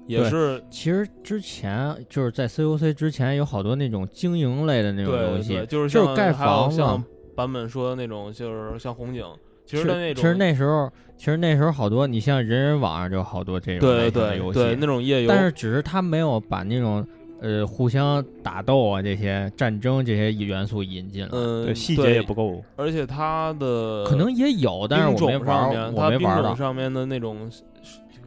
[0.09, 7.04] 也是其实之前就是在 COC 之前有好多那种经营类的那种游戏对对，，就是像就是盖房像。
[7.36, 9.24] 版本说的那种，就是像红警，
[9.64, 17.06] 其其实那种，其实那时候，其实那时候好多，你像人人网上就好多这种对类型的对游戏，对那种页游，但是只是他没有把那种
[17.40, 21.28] 呃互相打斗啊这些战争这些元素引进来。
[21.30, 22.61] 嗯，对，细节也不够。
[22.74, 26.56] 而且它的可能也有，但是我没玩我没玩。
[26.56, 27.48] 上面的那种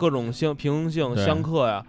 [0.02, 1.86] 各种相平衡性、相克呀，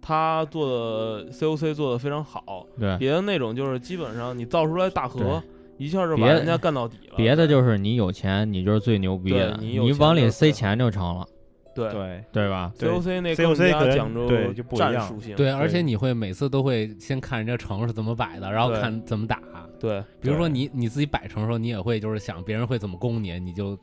[0.00, 2.64] 他做的 COC 做的非常好。
[2.78, 5.42] 对别的那种就是基本上你造出来大河，
[5.78, 7.14] 一下就把人家干到底了。
[7.16, 11.26] 别的就是你有钱，你就是最牛逼的，对你往里塞钱就成了，
[11.74, 15.34] 对对对吧？COC 那 COC 更加可讲究对就不一样战术性。
[15.34, 19.40] 对，而且你会每次都会先看人家城是怎么摆的，然后看怎么打。
[19.78, 23.76] 对比如说你你自己摆城的时候，你也会就是想别人会怎么攻你，你就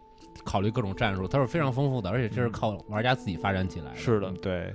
[0.44, 3.96] 考虑各种战术，它是非常丰富的，而且这是靠玩家自己发展起来的。
[3.96, 4.30] 是的。
[4.30, 4.74] 嗯，对。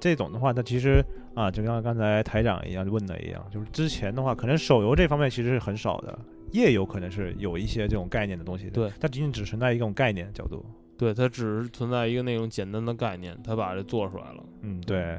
[0.00, 6.18] 这种的话，它其实啊，就像刚才台长一样问的一样，就是之前的话，可能手游这方面其实是很少的，
[6.52, 8.90] 页游可能是有一些这种概念的东西的，对。
[8.98, 10.64] 它仅仅只存在一种概念角度。
[10.96, 14.42] 对，它只是存在一个那种简单的概念，它把这做出来了。
[14.62, 15.18] 嗯，对。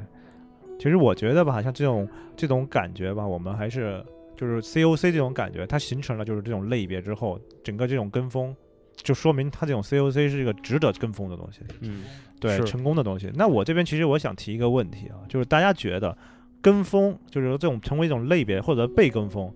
[0.80, 4.04] 其实我觉得吧，像这种这种感觉吧，我们还是
[4.36, 8.56] 就是 COC 这种感觉，它形成了就是这种类别之后，整个这种跟风，
[8.96, 11.60] 就说明他这种 COC 是一个值得跟风的东西。
[11.82, 12.04] 嗯，
[12.40, 13.32] 对成功的东西。
[13.36, 16.16] 那我这边其实我想提一个问题啊，就是大家觉得
[16.62, 19.52] 跟风，就是说这种成为一种类别或者被跟风，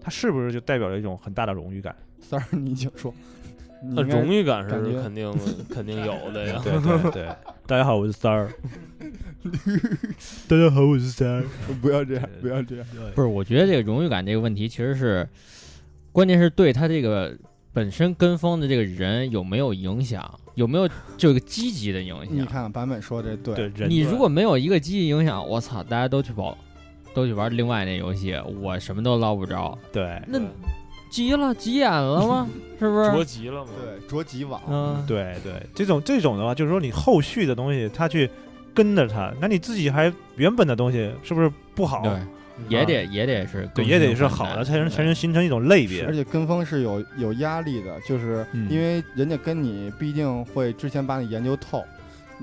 [0.00, 1.94] 它是不是就代表了一种很大的荣誉感？
[2.20, 3.12] 三儿你请说。
[3.84, 5.34] 那荣誉感是肯定
[5.68, 6.60] 肯定有的呀。
[6.62, 7.28] 对对对，
[7.66, 8.48] 大家好，我是三儿。
[10.48, 11.44] 大家好，我是三儿。
[11.80, 12.86] 不要这样，不要这样。
[13.12, 15.28] 不是，我觉得这个荣誉感这个问题，其实是
[16.12, 17.36] 关键是对他这个
[17.72, 22.28] 本身跟风的这个人有没有影响，有没有这个积极的影响。
[22.30, 26.56] 你看版本说的对，对人你如果没有一个积极影响，我操，大家都去跑，
[27.14, 30.38] 都去玩另外那游戏，我什么都捞不着，对那
[31.10, 32.48] 急了，急眼了吗？
[32.78, 33.24] 是不是着？
[33.24, 33.70] 急了吗？
[33.78, 38.28] 对着急网，嗯，对对，这种这种的话，就是说你后续的东西，他去
[38.74, 42.02] 跟着他，那你自己还原本的东西是不是不好？
[42.68, 46.12] 也得也得是对，也得是好的，才能才能形成一种类别而。
[46.12, 51.84] 且跟风是有有压力的，就是嗯因为人家跟你必定会之前把你研究透。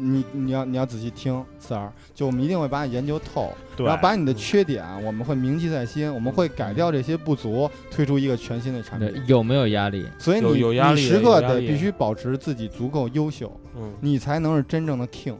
[0.01, 9.21] 你你要你要仔细听三儿，就我们一定会把你研究透，然后把你的缺点我们会铭记在心，我们会改掉这些不足，推出一个全新的产品。
[9.27, 10.07] 有没有压力？
[10.17, 15.35] 所以你有压力你时刻得必须保持自己足够优秀，嗯，你才能是真正的 king。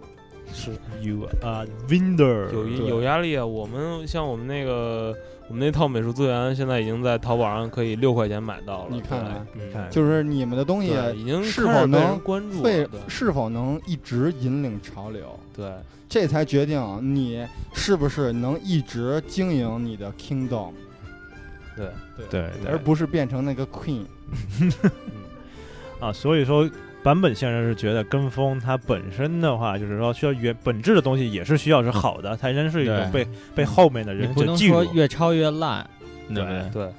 [0.54, 0.72] 是
[1.02, 2.52] You are winner。
[2.52, 3.46] 有有压力啊。
[3.46, 5.16] 我们像我们那个
[5.48, 8.88] 我们那套美术资源，现在已经在淘宝上可以六块钱买到了。
[8.92, 12.88] 你看看对，嗯看就是你们的东西已经是开始被人否能关注会了？
[12.88, 15.72] 对是否能一直引领潮流，对
[16.08, 20.72] 这才决定你是不是能一直经营你的 kingdom，
[21.76, 21.88] 对
[22.30, 24.06] 对对而不是变成那个 queen。
[26.00, 26.70] 啊，所以说
[27.10, 34.94] 版本先生是觉得跟风它本身的话，就是说需要原本质的东西也是需要是好的，它真是一种被被后面的人你不能所记住说。
[34.94, 35.90] 越抄越烂，
[36.28, 36.94] 对对对？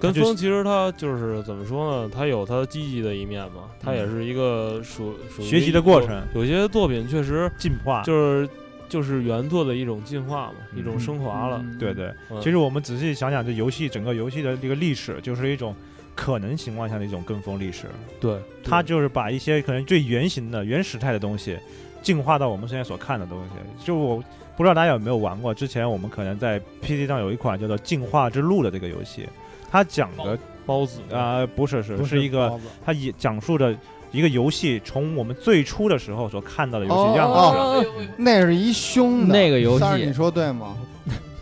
[0.00, 2.10] 跟风其实它就是怎么说呢？
[2.14, 6.46] 它有它积极的一面嘛，它也是一个属属于学习的过程有。
[6.46, 8.48] 些作品确实进化，就是
[8.88, 11.58] 就是原作的一种进化嘛，一种升华了。
[11.60, 12.06] 嗯对对。
[12.30, 15.74] 嗯其实我们仔细想想，这游戏整个游戏的这个历史，就是一种
[16.16, 17.86] 可能情况下的一种跟风历史。
[18.18, 21.56] 对，它就是把一些可能最原型的、原始态的东西，
[22.02, 23.84] 进化到我们现在所看的东西。
[23.86, 24.24] 就我
[24.56, 29.28] 不知道大家有没有玩过，之前我们可能在 PC 上有一款叫做《进化之路》的这个游戏，
[29.70, 33.76] 它讲的包子啊、不是是不是一个它也讲述着
[34.10, 37.34] 一个游戏从我们最初的时候所看到的游戏样子。
[37.34, 37.84] 哦
[38.16, 40.76] 那是一凶的那个游戏你说对吗？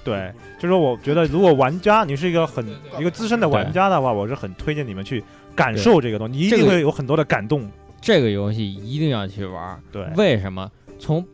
[0.04, 2.64] 对，就是说我觉得如果玩家你是一个很
[2.98, 5.24] 一个资深的玩家的话，我是很推荐你们去
[5.56, 7.68] 感受这个东西，你一定会有很多的感动。
[8.00, 9.80] 这个游戏一定要去玩儿。
[9.90, 10.70] 对，为什么？
[10.98, 11.26] 从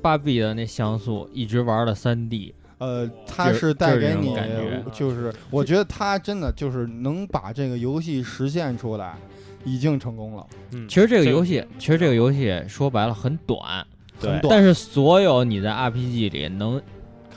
[0.00, 4.34] 八 B 的那像素一直玩到三 D，呃，它是是带给你，
[4.92, 9.16] 就是我觉得它真的就是能把这个游戏实现出来，
[9.64, 10.46] 已经成功了。
[10.70, 13.86] 嗯，其实这个游戏，其实这个游戏说白了很短，
[14.20, 16.80] 对很短但是所有你在 RPG 里能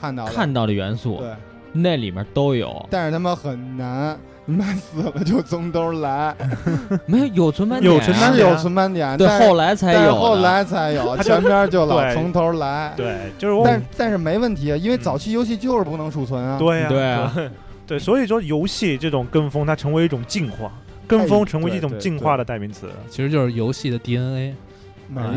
[0.04, 1.28] 看到看到的元素，对，
[1.72, 2.84] 那里面都有。
[2.90, 6.34] 但是他妈很难，你妈死了就从头来，
[7.06, 12.92] 没有有存盘点啊，有存盘是有存盘点，对，后来才有后来才有，前边就老从头来。
[12.96, 16.58] 对，就是我但但是没问题啊，因为早期游戏就是不能储存啊。
[16.58, 17.34] 对呀、对啊，
[17.86, 20.70] 对，所以说游戏这种跟风，它成为一种进化，
[21.06, 22.88] 跟风成为一种进化的代名词。
[23.08, 24.54] 其实就是游戏的 DNA，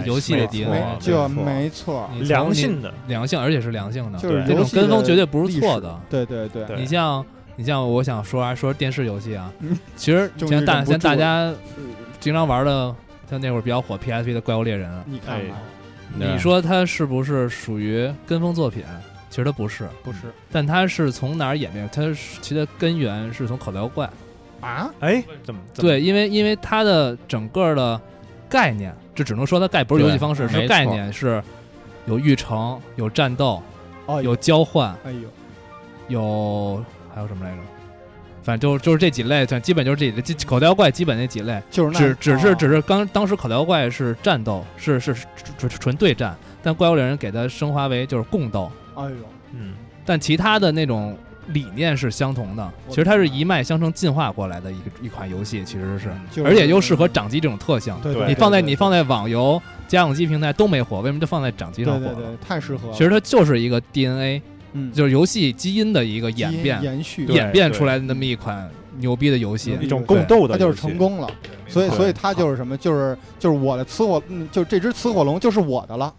[0.05, 5.99] 游戏的没 DNA 就错没错，你良性的，良性，而且是良性的，就是这种跟风绝对不是错的。
[6.09, 11.53] 对对对，你像你像我想说啊，说电视游戏啊嗯，其实像大像大家
[12.19, 12.95] 经常玩的，
[13.29, 15.57] 像那会儿比较火 PSP 的怪物猎人，你看看，
[16.13, 18.83] 你说它是不是属于跟风作品？
[19.29, 20.19] 其实它不是，不是
[20.51, 21.87] 但它是从哪儿演变？
[21.91, 22.01] 它
[22.41, 24.09] 其实根源是从口袋妖怪。
[24.61, 24.89] 啊？
[25.01, 25.61] 哎，怎么？
[25.73, 28.01] 怎么，对，因为因为它的整个的
[28.49, 31.41] 概念，这只能说它概不是游戏方式，是概念是
[32.05, 33.61] 有育成、有战斗、
[34.05, 35.29] 哦，有交换、哎呦，
[36.07, 36.83] 有
[37.13, 37.61] 还有什么来着？
[38.43, 42.55] 反正就就是这几类，反基本就是这几类，这口袋妖怪基本那几类，就是那只只是哦。
[42.55, 45.25] 只是刚当时口袋妖怪是战斗，是是是
[45.57, 46.33] 纯纯对战，
[46.63, 49.15] 但怪物猎人给它升华为就是共斗，哎呦，
[49.51, 49.73] 嗯，
[50.05, 51.17] 但其他的那种
[51.47, 52.71] 理念是相同的。
[52.89, 57.95] 其实它是一脉相承进化过来的一个一款游戏，其实是，就是而且又适合掌机这种特性。
[58.01, 62.13] 对对对，你放在你放在网游、家用机平台都没火，为什么就放在掌机上火了？
[62.13, 62.93] 对对对，太适合了。
[62.93, 64.41] 其实它就是一个 DNA，
[64.73, 69.77] 嗯，就是游戏基因的一个演变，延续，演变出来的那么一款牛逼的游戏。
[69.81, 71.29] 一种共斗的它就是成功了。
[71.67, 72.77] 所以所以它就是什么？
[72.77, 76.13] 就是就是我的雌火，嗯，就这只雌火龙就是我的了，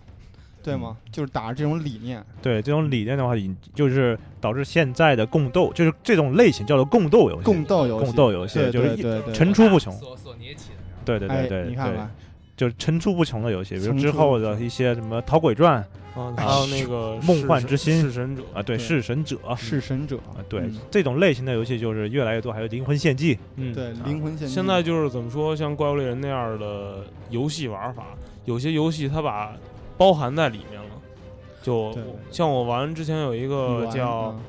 [0.62, 0.96] 对吗？
[1.11, 9.92] 就是打着这种理念，对这种理念的话，引就是导致现在的共斗，就是这种类型叫做共斗游戏，共斗游戏，共斗游戏对就是对对对，层出不穷。
[9.94, 10.76] 所所捏起的。
[11.04, 12.11] 对对对哎对，对你看看，
[12.56, 15.82] 就是层出不穷的游戏，比如之后的一些什么《逃鬼传》
[16.20, 24.52] 啊，还有那个梦幻之心弑神者啊，对，弑神者啊，弑神者，对嗯这种类型的游戏就是越来越多，还有《灵魂献祭》，嗯，对灵魂献祭。
[24.52, 28.09] 现在就是怎么说，像怪物猎人那样的游戏玩法，
[28.44, 29.52] 有些游戏它把
[29.99, 30.88] 包含在里面了。
[31.61, 31.94] 就
[32.30, 34.40] 像我玩之前有一个叫《嗯。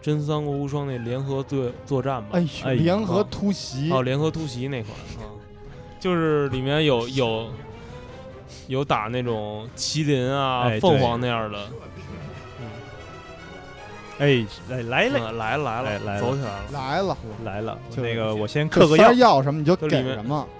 [0.00, 5.26] 真三国无双》那联合作作战吧，哎，哎联合突袭，哦，联合突袭那款啊，
[5.98, 7.48] 就是里面有有
[8.68, 11.58] 有打那种麒麟啊、哎凤凰那样的，
[14.20, 15.18] 哎，来来了。
[15.18, 16.20] 嗯来了来了，来来了。
[16.20, 16.62] 走起来了。
[16.72, 19.12] 来了，来了，那个我先就嗑个药。
[19.12, 20.57] 要什么你就给什么，嗯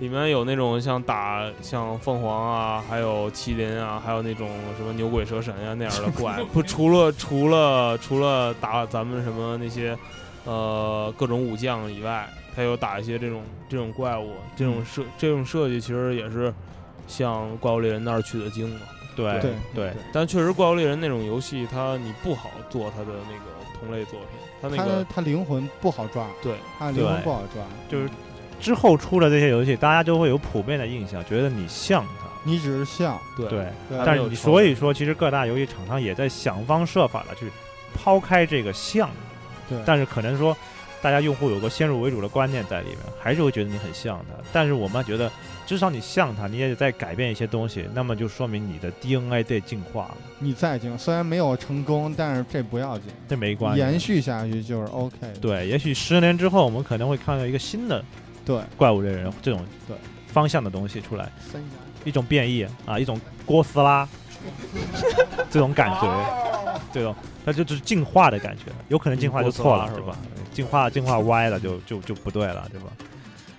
[0.00, 6.42] 里面有那种像打像凤凰啊，还有麒麟啊，还有那种什么牛鬼蛇神啊那样的怪。
[6.52, 9.96] 不，除了除了除了打咱们什么那些
[10.44, 16.52] 呃各种武将以外，他有打一些这种这种怪物，这种设这种设计其实也是
[17.06, 18.80] 向怪物猎人那儿取的经嘛。
[19.14, 24.28] 对对对，但确实怪物猎人那种游戏，它你不好做它的那个同类作品，
[24.62, 26.54] 它那个它灵魂不好抓，对。
[26.78, 28.08] 它灵魂不好抓，就是
[28.62, 32.28] 之后出的这些游戏，大家就会有普遍的印象，觉得你像他。
[32.44, 33.66] 你只是像，对对，
[34.04, 37.46] 但是你所以说，其实各大游戏厂商也在想方设法的去
[37.94, 39.08] 抛开这个像，
[39.68, 40.56] 对但是可能说，
[41.00, 44.34] 大家用户有个先入为主的观念在里面，还是会觉得你很像他。
[44.52, 45.30] 但是我们觉得，
[45.66, 53.78] 至少你像他，你也得在改变一些东西，那么就说明你的 DNA 在进化了，你再进，虽然没有成功，但是这不要紧，这没关系。
[53.78, 55.16] 延续下去就是 OK。
[55.40, 58.04] 对，也许十年之后，我们可能会看到一个新的
[58.44, 59.96] 对，怪物猎人这种对。
[60.28, 61.30] 方向的东西出来，
[62.04, 64.08] 一种变异啊，一种哥斯拉
[65.50, 67.14] 这种感觉，这种
[67.44, 70.00] 那就就是进化的感觉，有可能进化就错了，是吧？
[70.00, 70.18] 对吧？
[70.54, 72.86] 进化进化歪了就就就不对了，对吧？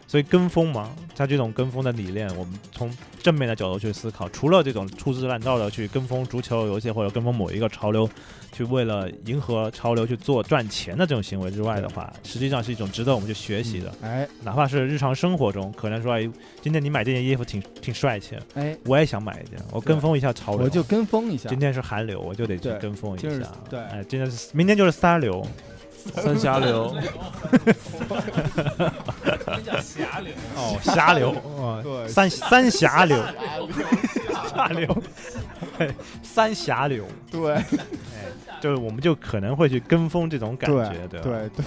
[0.07, 8.09] 所以跟风嘛，它这种跟风的理念，我们从正面的角度去思考，除了这种粗制滥造的去跟风足球游戏或者跟风某一个潮流，
[8.53, 13.91] 去为了迎合潮流去做赚钱的这种行为之外的话，实际上是一种值得我们去学习的。
[14.01, 14.25] 哎。
[14.43, 16.29] 哪怕是日常生活中，可能说，哎，
[16.61, 20.65] 今天你买这件衣服挺挺帅气，哎，我也想买一件，我跟风一下潮流。
[20.65, 23.29] 我就跟风一下，今天是韩流，我就得去跟风一下。
[23.69, 23.79] 对。
[23.79, 25.45] 哎，今天是明天就是三流，
[26.15, 26.93] 三峡流，
[30.55, 32.07] 哦，峡流，哦对。
[32.09, 33.17] 三三峡流，
[34.53, 35.03] 峡流，
[35.79, 35.91] 对
[36.21, 37.55] 三峡流，对
[38.63, 41.27] 就是我们就可能会去跟风这种感觉，对吧？
[41.27, 41.65] 对对，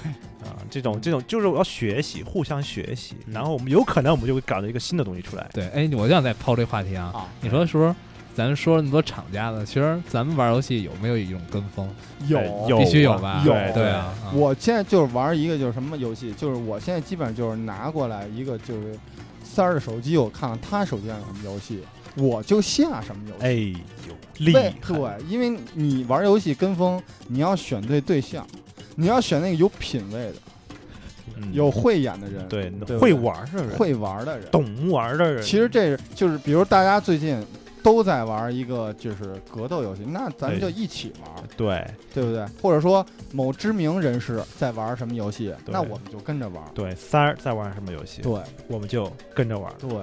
[0.49, 5.47] 啊，这种这种就是我要学习，互相学习，嗯然后我们有可能我们就会搞到一个新的东西出来。
[5.53, 7.13] 对，哎，我就想再抛这个话题啊。
[7.15, 7.95] 啊你说是不是？
[8.35, 11.87] 咱说了那么多厂家的，其实咱们玩游戏有没有一种跟风？
[12.29, 12.41] 有
[12.79, 13.43] 必须有啊吧？
[13.45, 14.15] 有对啊。
[14.25, 18.99] 啊我现在就是玩一个就是什么游戏，就是我现在基本上就是拿过来一个就是
[19.45, 21.83] 三儿的手机，我看看他手机上有什么游戏，
[22.17, 23.45] 我就下什么游戏。
[23.45, 23.79] 哎呦，
[24.39, 24.71] 厉害！
[24.87, 28.47] 对，因为你玩游戏跟风，你要选对对象，
[28.95, 30.35] 你要选那个有品位的、
[31.37, 34.49] 嗯有慧眼的人，对对会玩的人，会玩的人。
[34.51, 35.43] 懂玩的人。
[35.43, 37.45] 其实这就是，比如大家最近
[37.83, 42.47] 都在玩一个就是格斗游戏，那咱们哎就一起玩，对对不对？
[42.63, 46.65] 或者说某知名人士在玩什么游戏，那我们就跟着玩。
[46.75, 49.91] 对，三儿在玩什么游戏，对我们就跟着玩对。
[49.91, 49.99] 对，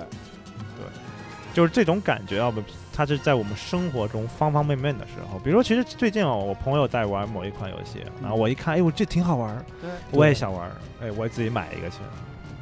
[1.54, 2.62] 就是这种感觉要，不，
[2.94, 5.40] 它是在我们生活中方方面面的时候。
[5.40, 9.66] 比如说，其实最近哦，我朋友在玩某一款游戏，然后我一看，哎呦，这挺好玩
[10.12, 10.72] 我也想玩儿，
[11.02, 11.98] 哎，我也自己买一个去，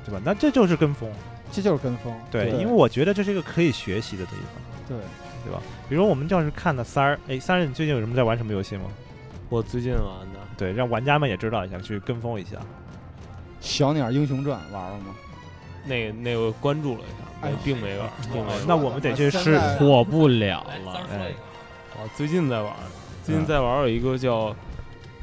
[0.05, 0.21] 对吧？
[0.23, 1.11] 那这就是跟风，
[1.51, 2.13] 这就是跟风。
[2.31, 4.97] 对，因为我觉得这是一个可以学习的地方，对
[5.43, 5.61] 对吧？
[5.89, 8.83] 比如我们要是看的三儿，哎，三儿，你最近有什么在玩什么游戏吗？
[9.49, 10.01] 我最近玩
[10.33, 12.57] 的对，让玩家们也知道一下，去跟风一下。
[13.59, 15.13] 小鸟英雄传玩了吗？
[15.85, 18.57] 那那个关注了一下，哎并没玩，并没玩。
[18.67, 21.01] 那我们得去试火不了了。
[21.11, 21.31] 哎，
[21.95, 22.73] 啊，最近在玩，
[23.23, 24.55] 最近在玩有一个叫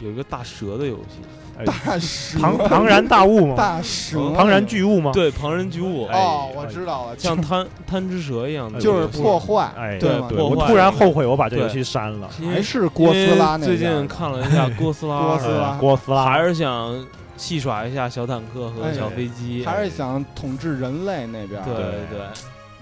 [0.01, 1.21] 有一个大蛇的游戏，
[1.59, 12.29] 哎大蛇， 庞庞然大物吗，大蛇，庞然巨物吗，对，庞然巨物，哦哎，我知道了，像贪贪吃蛇一样的，就是破破坏，哎，对对我突然后悔我把这对游戏删了。
[12.53, 17.07] 还是哥斯拉那最近看了一下哥斯拉， 哥斯拉哥斯拉还是想
[17.39, 18.93] 戏耍一下小坦克和哎。
[18.93, 21.83] 小飞机，还是想统治人类那边，对对。
[22.11, 22.19] 对，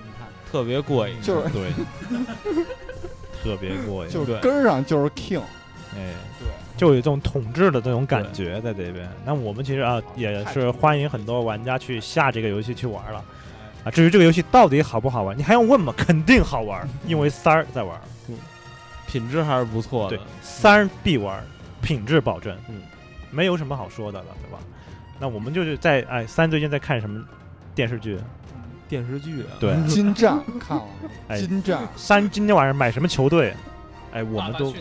[0.02, 1.14] 你看，特别过瘾。
[1.20, 1.70] 就是对，
[3.44, 5.40] 特别过瘾，就根儿上就是 king，
[5.94, 9.08] 哎，对，就有这种统治的这种感觉在这边。
[9.24, 13.22] 那我们其实啊也是欢迎很多玩家去下这个游戏去玩了。
[13.84, 15.94] 啊，至于这个游戏到底好不好玩，你还用问吗？
[15.98, 18.36] 肯定好玩，因为三儿在玩，嗯
[19.06, 20.16] 品质还是不错的。
[20.16, 21.40] 对。，三儿必玩，
[21.80, 22.82] 品质保证，嗯，
[23.36, 24.58] 没有什么好说的了，对吧？
[25.20, 27.22] 那我们就是在哎，三最近在看什么
[27.74, 28.18] 电视剧？
[28.88, 33.52] 电视剧啊，对，金战看了吗，哎金战，三今天晚上买什么球队？
[34.12, 34.72] 哎，我们都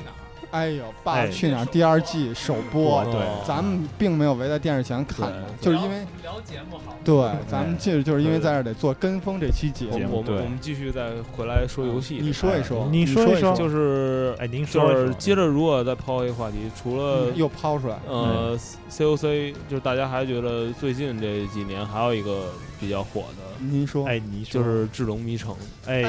[0.55, 1.29] 哎呦，《爸爸哎。
[1.29, 6.95] 去哪儿》第二季首播，对哦咱们并没有围在电视前看就是因为聊节目好。
[7.03, 7.13] 对，
[7.47, 10.17] 咱们就是就是因为在这得做跟风这期节目。
[10.17, 12.19] 我们我们继续再回来说游戏。
[12.21, 18.57] 你说一说，你说一说说说，就是哎，您说就是接着如果再抛一个话题，除了嗯又抛出来，呃
[18.89, 22.45] COC，就是大家还觉得最近这几年还有一个
[22.79, 24.55] 比较火的，您说，哎，你说。
[24.55, 25.53] 就是《智龙迷城》，
[25.85, 26.01] 哎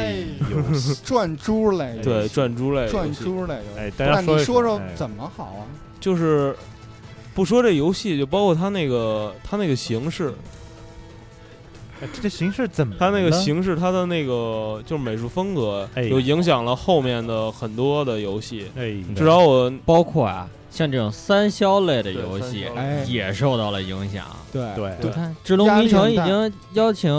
[0.50, 0.56] 呦，
[1.04, 5.66] 转珠类，对，转珠类转珠类，哎，大家说说哎怎么好啊？
[6.00, 6.54] 就是
[7.34, 10.32] 不说这游戏，就包括它那个它那个形式，
[12.00, 12.98] 哎这形式怎么了？
[12.98, 18.66] 它那个形式，它的那个就是美术风格，哎有影响了后面的很多的游戏。
[18.76, 24.24] 哎，至少我包括啊，像这种三消类的游戏对三消哎，也受到了影响。
[24.52, 27.10] 对对你看，《智龙迷城》已经邀请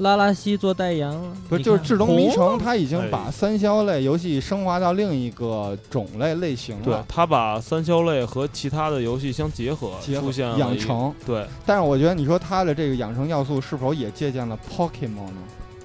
[0.00, 1.32] 拉拉西做代言了。
[1.48, 10.58] 不是，就是《智龙迷城》，红它已经哎把三消类游戏升华到另一个种类类型了对了，它把三消类和其他的游戏相结合，结合出现了。
[10.58, 11.14] 养成。
[11.24, 15.42] 对，但是我觉得你说它的这个养成要素是否也借鉴了 Pokemon 呢？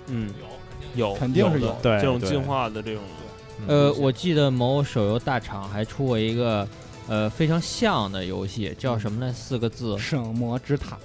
[0.08, 0.30] 嗯，
[0.96, 3.04] 有有肯定是有对这种进化的这种，
[3.68, 6.68] 呃，我记得某手游大厂还出过一个
[7.08, 9.34] 呃非常像的游戏，叫什么呢？
[9.34, 10.98] 四个字圣魔之塔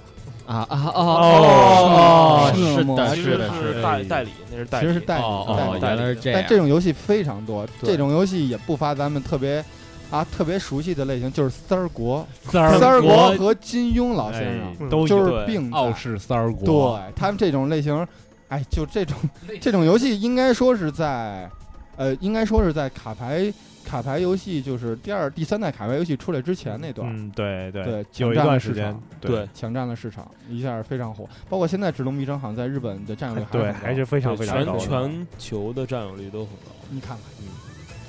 [0.51, 3.81] 啊啊哦哦是是的，是的，是。
[3.81, 4.87] 代代理，那是代理。
[4.87, 6.57] 其实是代理哦哦，代理原来是这样但这。
[6.57, 9.63] 种游戏非常多，这种游戏也不乏咱们特别
[10.09, 18.05] 啊特别熟悉的类型，就是三儿国、三儿国国和金庸老先哎生，都就是对并在傲视三儿对，他们这种类型，
[18.49, 19.17] 哎，就这种
[19.61, 21.49] 这种游戏，应该说是在，
[21.95, 23.51] 呃，应该说是在卡牌
[23.85, 31.27] 卡牌游戏就是第二、第三代卡牌游戏出来之前那段，嗯，对对对有一抢占了段时间市场，对，抢占了市场，一下非常火。
[31.49, 36.71] 包括现在《智龙迷城》好像在日本的占有率还对，还是非常非常高全的，全球的占有率都很高。
[36.89, 37.47] 你看看，嗯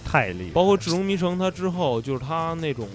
[0.04, 2.86] 太厉害，包括《智龙迷城》，它之后就是它那种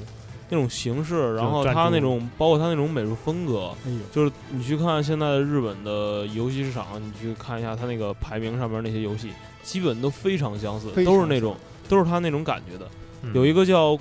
[0.50, 9.32] 那种形式，然后它那种包括它那种美术风格，哎呦，就是你去看现在的日本的游戏市场，你去看一下它那个排名上面那些游戏，
[9.64, 11.56] 基本都非常相似，都是那种
[11.88, 12.88] 都是他那种感觉的。
[13.24, 13.98] 嗯有一个叫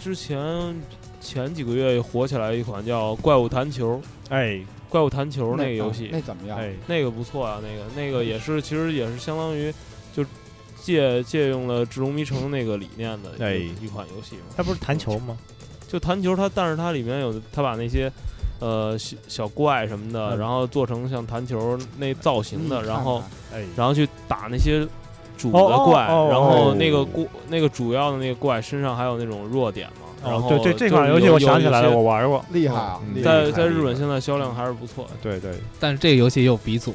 [0.00, 0.38] 之前
[1.20, 4.00] 前几个月火起来一款叫《怪物弹球》，
[4.34, 6.58] 哎怪物弹球那个游啊戏，那怎么样？
[6.58, 9.72] 哎，那个不错啊，那个那个也是，其实也是相当于
[10.12, 10.24] 就
[10.82, 14.42] 借借用了《智龙迷城》那个理念的一哎一款游戏嘛。
[14.56, 15.38] 他不是弹球吗？
[15.86, 18.10] 就弹球，它但是它里面有它把那些
[18.58, 24.86] 呃小小怪什么的，嗯然后做成像弹球那造型的，然后哎，然后去打那些
[25.40, 30.06] 主的怪，哦然后哦那个怪那个主要的那个怪身上还有那种弱点嘛。
[30.22, 33.00] 然后哦对对，这款游戏我想起来了，我玩过，厉害啊！
[33.14, 35.10] 嗯在在日本现在销量还是不错的。
[35.22, 36.94] 对对，但是这个游戏也有鼻祖，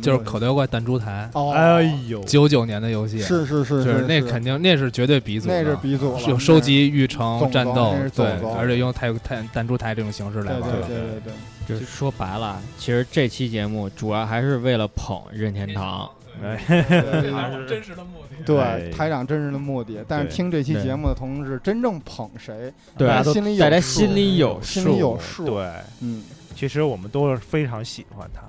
[0.00, 8.26] 就是口袋妖怪弹珠台，哦，哎呦，九九年的游戏，是是是，就是那肯定那是绝对鼻祖的，那是鼻祖收集育成战斗对
[8.56, 10.86] 而且用太太弹珠台这种形式对对来玩的。
[10.86, 11.32] 对对对，
[11.68, 16.08] 就是说白了，其实这期节目主要还是为了捧任天堂。
[16.42, 18.42] 哎，对还是真实的目的。
[18.44, 25.70] 对哎台长真实的目的，但是听这期节目的同志真正捧谁，对大家心里有大家数心里有心里有数数，对，
[26.00, 26.24] 嗯，
[26.54, 28.42] 其实我们都是非常喜欢他，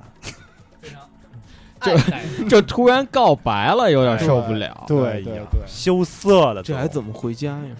[1.81, 4.67] 这这 突然告白了，有点受不了。
[4.81, 7.75] 哎对呀对对，羞涩了，这还怎么回家呀？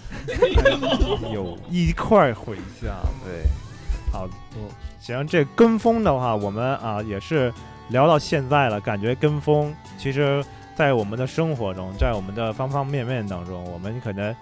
[1.34, 2.94] 有一块儿回家？
[3.26, 3.44] 对，
[4.12, 4.30] 好，
[5.00, 7.52] 行，这跟风的话，我们啊也是
[7.90, 10.44] 聊到现在了，感觉跟风其实，
[10.76, 14.36] 在我们的生活中，在我们的方方面面当中，我们可能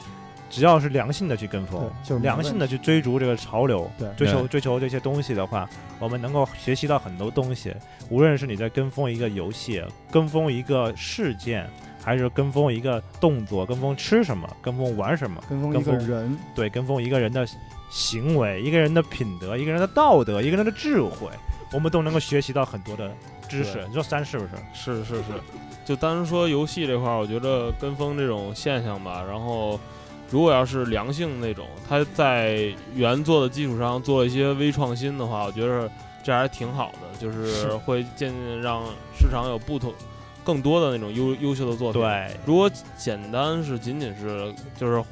[0.50, 4.08] 只要是良性的去跟风，就是良性的去追逐这个潮流，对。
[4.16, 5.68] 追求追求这些东西的话，
[6.00, 7.74] 我们能够学习到很多东西。
[8.10, 11.68] 无论是你在跟风一个游戏，跟风一个事件，
[12.04, 17.48] 还是跟风一个动作，跟风吃什么，跟风玩什么，跟风一个人，对，跟风一个人的
[17.90, 21.30] 行为、一个人的品德、一个人的道德、一个人的智慧，
[21.72, 23.12] 我们都能够学习到很多的
[23.58, 23.74] 知识。
[23.74, 24.52] 对你说三是不是？
[24.74, 25.24] 是是是，
[25.86, 29.80] 就单说说游戏这块儿，我觉得跟风这种现象吧，然后
[30.30, 35.90] 如果要是良性那种，它在原作的基础上做了一些微创新的话，我觉得
[36.24, 38.84] 这还挺好的，就是是会渐渐让
[39.20, 39.94] 市场有不同
[40.44, 45.04] 更多的那种优优秀的作品。，对，如果简单是仅仅是就是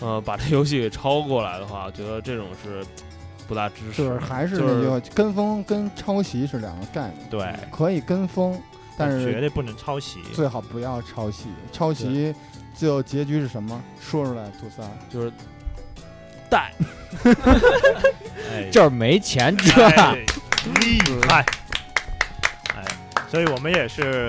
[0.00, 2.84] 呃把这游戏给抄过来的话，我觉得这种是
[3.48, 4.04] 不大支持。
[4.04, 8.60] 就是还是那句话，跟风跟抄袭是两个概念，对，可以跟风，
[8.96, 10.20] 但是绝对不能抄袭。
[10.32, 12.34] 最好不要抄袭，抄袭
[12.74, 13.82] 最后结局是什么？
[13.98, 14.86] 说出来，吐三。
[15.10, 15.32] 就是
[16.50, 16.72] 带
[18.70, 19.82] 就是没钱这。
[19.82, 20.24] 哎
[20.82, 20.98] 厉
[21.28, 21.46] 害！
[22.74, 22.84] 哎，
[23.30, 24.28] 所以我们也是，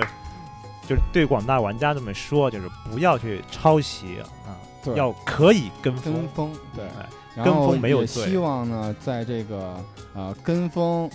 [0.88, 4.56] 就是对广大玩家这么说，就是不要去抄袭啊，
[4.94, 6.28] 要可以跟跟风。
[6.34, 6.84] 风，对
[7.36, 9.82] 跟风没有也罪希望呢，在这个
[10.14, 11.08] 呃跟风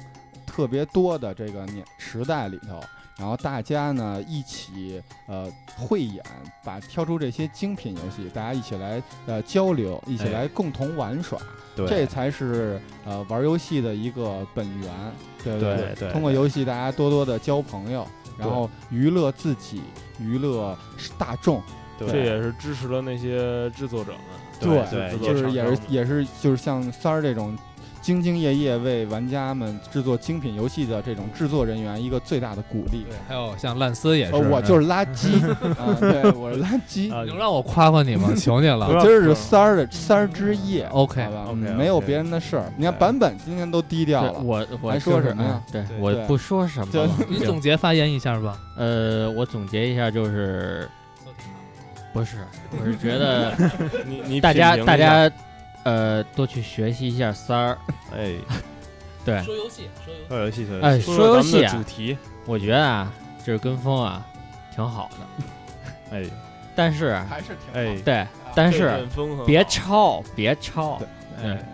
[0.45, 2.81] 特别多的这个年时代里头，
[3.17, 6.23] 然后大家呢一起呃慧眼，
[6.63, 11.37] 把挑出这些精品游戏，大家一起来呃交流，一起哎来共同玩耍，
[11.75, 14.89] 对，这才是呃玩游戏的一个本源，
[15.43, 19.81] 对不对对通过游戏，大家多多的交朋友，然后娱乐自己，
[20.19, 20.77] 娱乐
[21.17, 21.61] 大众。
[21.97, 24.19] 对这也是支持了那些制作者们。
[24.59, 27.57] 对对就是也是也是就是像三儿这种
[28.03, 33.03] 兢兢业业为玩家们制作精品游戏的这种制作人员一个最大的鼓励。
[33.09, 35.41] 对，还有像烂丝也是，呃，我就是垃圾
[35.81, 37.09] 啊，对，我是垃圾。
[37.11, 38.31] 啊能让我夸夸你吗？
[38.37, 38.85] 求你了。
[39.01, 42.71] 今儿是三儿的三儿之夜 OK，好吧没有别人的事儿。
[42.77, 47.09] 你看版本今天都低调了，我我还说什么呀哎对对对我不说什么了。
[47.27, 48.55] 你总结发言一下吧。
[48.77, 50.87] 呃，我总结一下就是，
[52.15, 52.37] 不是，
[52.71, 53.53] 我是觉得
[54.05, 55.29] 你你大家大家
[55.83, 57.77] 呃多去学习一下三儿。
[58.15, 58.33] 哎，
[59.25, 59.89] 对，说游戏，
[60.29, 60.65] 说游戏。
[60.65, 63.11] 说游戏哎，说游戏啊，主题，我觉得啊，
[63.45, 64.25] 这是跟风啊，
[64.73, 65.45] 挺好的。
[66.17, 66.23] 哎
[66.77, 68.25] 但是啊还是挺哎对，
[68.55, 69.05] 但是
[69.45, 70.97] 别抄，别抄。
[70.99, 71.07] 对
[71.51, 71.65] 哎，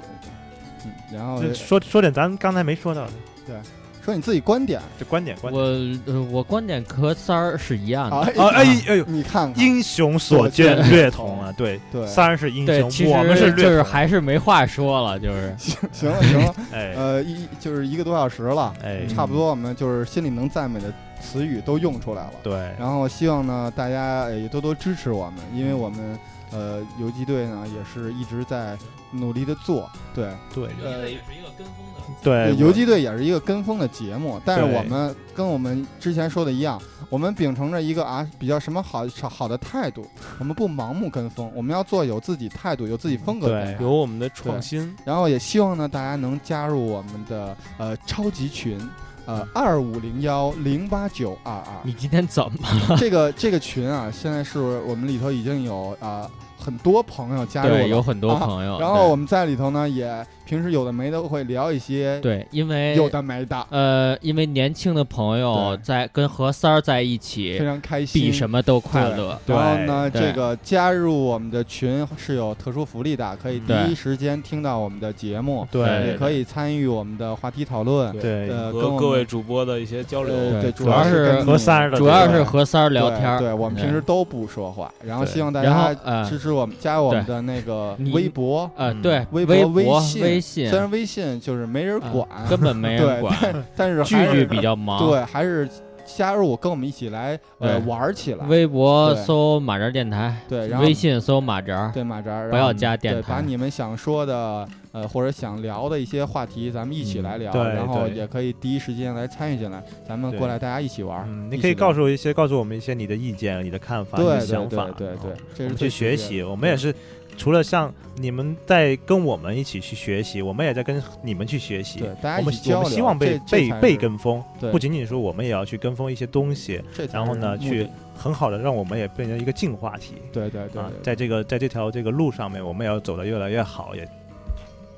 [0.86, 3.06] 嗯然后说说点咱刚才没说到
[3.46, 3.62] 的，
[4.04, 4.82] 说你自己观点。
[5.00, 5.64] 这观点观点。
[5.64, 6.12] 我。
[6.12, 8.16] 呃我观点和三儿是一样的。
[8.16, 13.92] 啊，啊哎哎呦，你看看，英雄所见略同啊，对，对，三儿是英对，其雄，我们是就是同。
[13.92, 15.56] 还是没话说了，就是。
[15.92, 16.94] 行了行了，哎。
[16.96, 22.34] 呃，一就是一个多小时了，哎，差不多我们就是心里能赞美的词语都用出来了。
[22.44, 26.18] 对，然后希望呢，大家呃也多多支持我们，因为我们
[26.52, 28.78] 呃游击队呢也是一直在
[29.12, 31.91] 努力的做，对，对呃也是一个跟风的。
[32.22, 40.06] 对，游击队也是一个跟风的节目，但是我们跟我们之前说的一样，我们秉承着一个啊比较什么好好的态度，
[40.40, 48.80] 我们不盲目跟风，我们要做有自己态度、有自己风格的有我们的创新，然后也希望呢，大家能加入我们的呃超级群，
[49.26, 51.82] 呃二五零幺零八九二二。
[51.84, 52.58] 你今天怎么
[52.90, 52.98] 了？
[52.98, 68.22] 这个这个群啊，现在是我们里头已经有啊、很多朋友加入了，对有很多啊朋友，然后我们在里头呢，也平时有的没的会聊一些对对，因为有的没的，呃，因为年轻的朋友在跟何三儿在一起非，常开心。
[68.22, 69.40] 比什么都快乐。
[69.46, 76.08] 然后呢，这个加入我们的群是有特殊福利的，可以第一时间听到我们的节目，对。
[76.08, 78.12] 也可以参与我们的话题讨论。
[78.20, 80.36] 对呃，跟和各位主播的一些交流。
[80.36, 89.02] 呃对，主要是是跟和三儿的主要是和三儿聊天儿，对我们平时都不说话，然后希望大家呃支持我们，加入我们的那个微博、呃，嗯。
[89.02, 90.68] 对，微微博、微博、信、微信。
[90.68, 95.08] 虽然微信就是没人啊管，根本没人 管，但是句 还是比较忙。
[95.08, 95.70] 对，还是
[96.04, 98.46] 加入我跟我们一起来呃玩起来。
[98.48, 103.36] 微博搜马扎电台，对，然后微信搜马扎，对马扎，不要然后对，加电台。
[103.36, 111.24] 把你们想说的呃或者想聊的一些话题，咱们一起来聊，对然后也可以第一时间来参与进来，咱们过来大家一起玩。
[111.30, 116.44] 嗯，你可以告诉我一些，告诉我们一些你的意见、你的看法、你对对的想法，对对这是去学习。
[116.44, 116.94] 我们也是
[117.38, 122.00] 除了像你们在跟我们一起去学习，我们也在跟你们去学习。
[122.00, 122.54] 对，大家我们。
[122.72, 126.82] 我们希望被被被跟风，不仅仅说我们也要去跟风一些东西，
[127.12, 134.08] 然后呢去很好的让我们也变成一个进化体对对对啊对，在这个在这条这个路上面，我们也要走得越来越好，也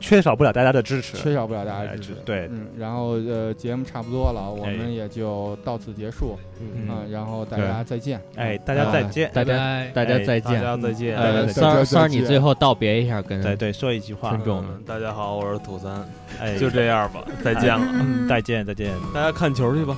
[0.03, 1.15] 缺少不了大家的支持。
[1.15, 2.15] 缺少不了大家的支持。
[2.25, 6.37] 对，嗯，然后呃，节目差不多了，我哎们也就到此结束。
[6.59, 8.19] 嗯嗯，然后大家再见。
[8.35, 9.31] 哎，大家再见。
[9.33, 10.61] 大家拜大家再见。
[10.61, 11.17] 大家再见。
[11.17, 16.05] 呃，三儿三儿，你最后道别一下，跟对对，说一句话听，众们嗯大家好，我是土三，
[16.37, 17.81] 哎，就这样吧，再见了。
[17.93, 18.91] 嗯，再见，再见。
[19.13, 19.95] 大家看球去吧。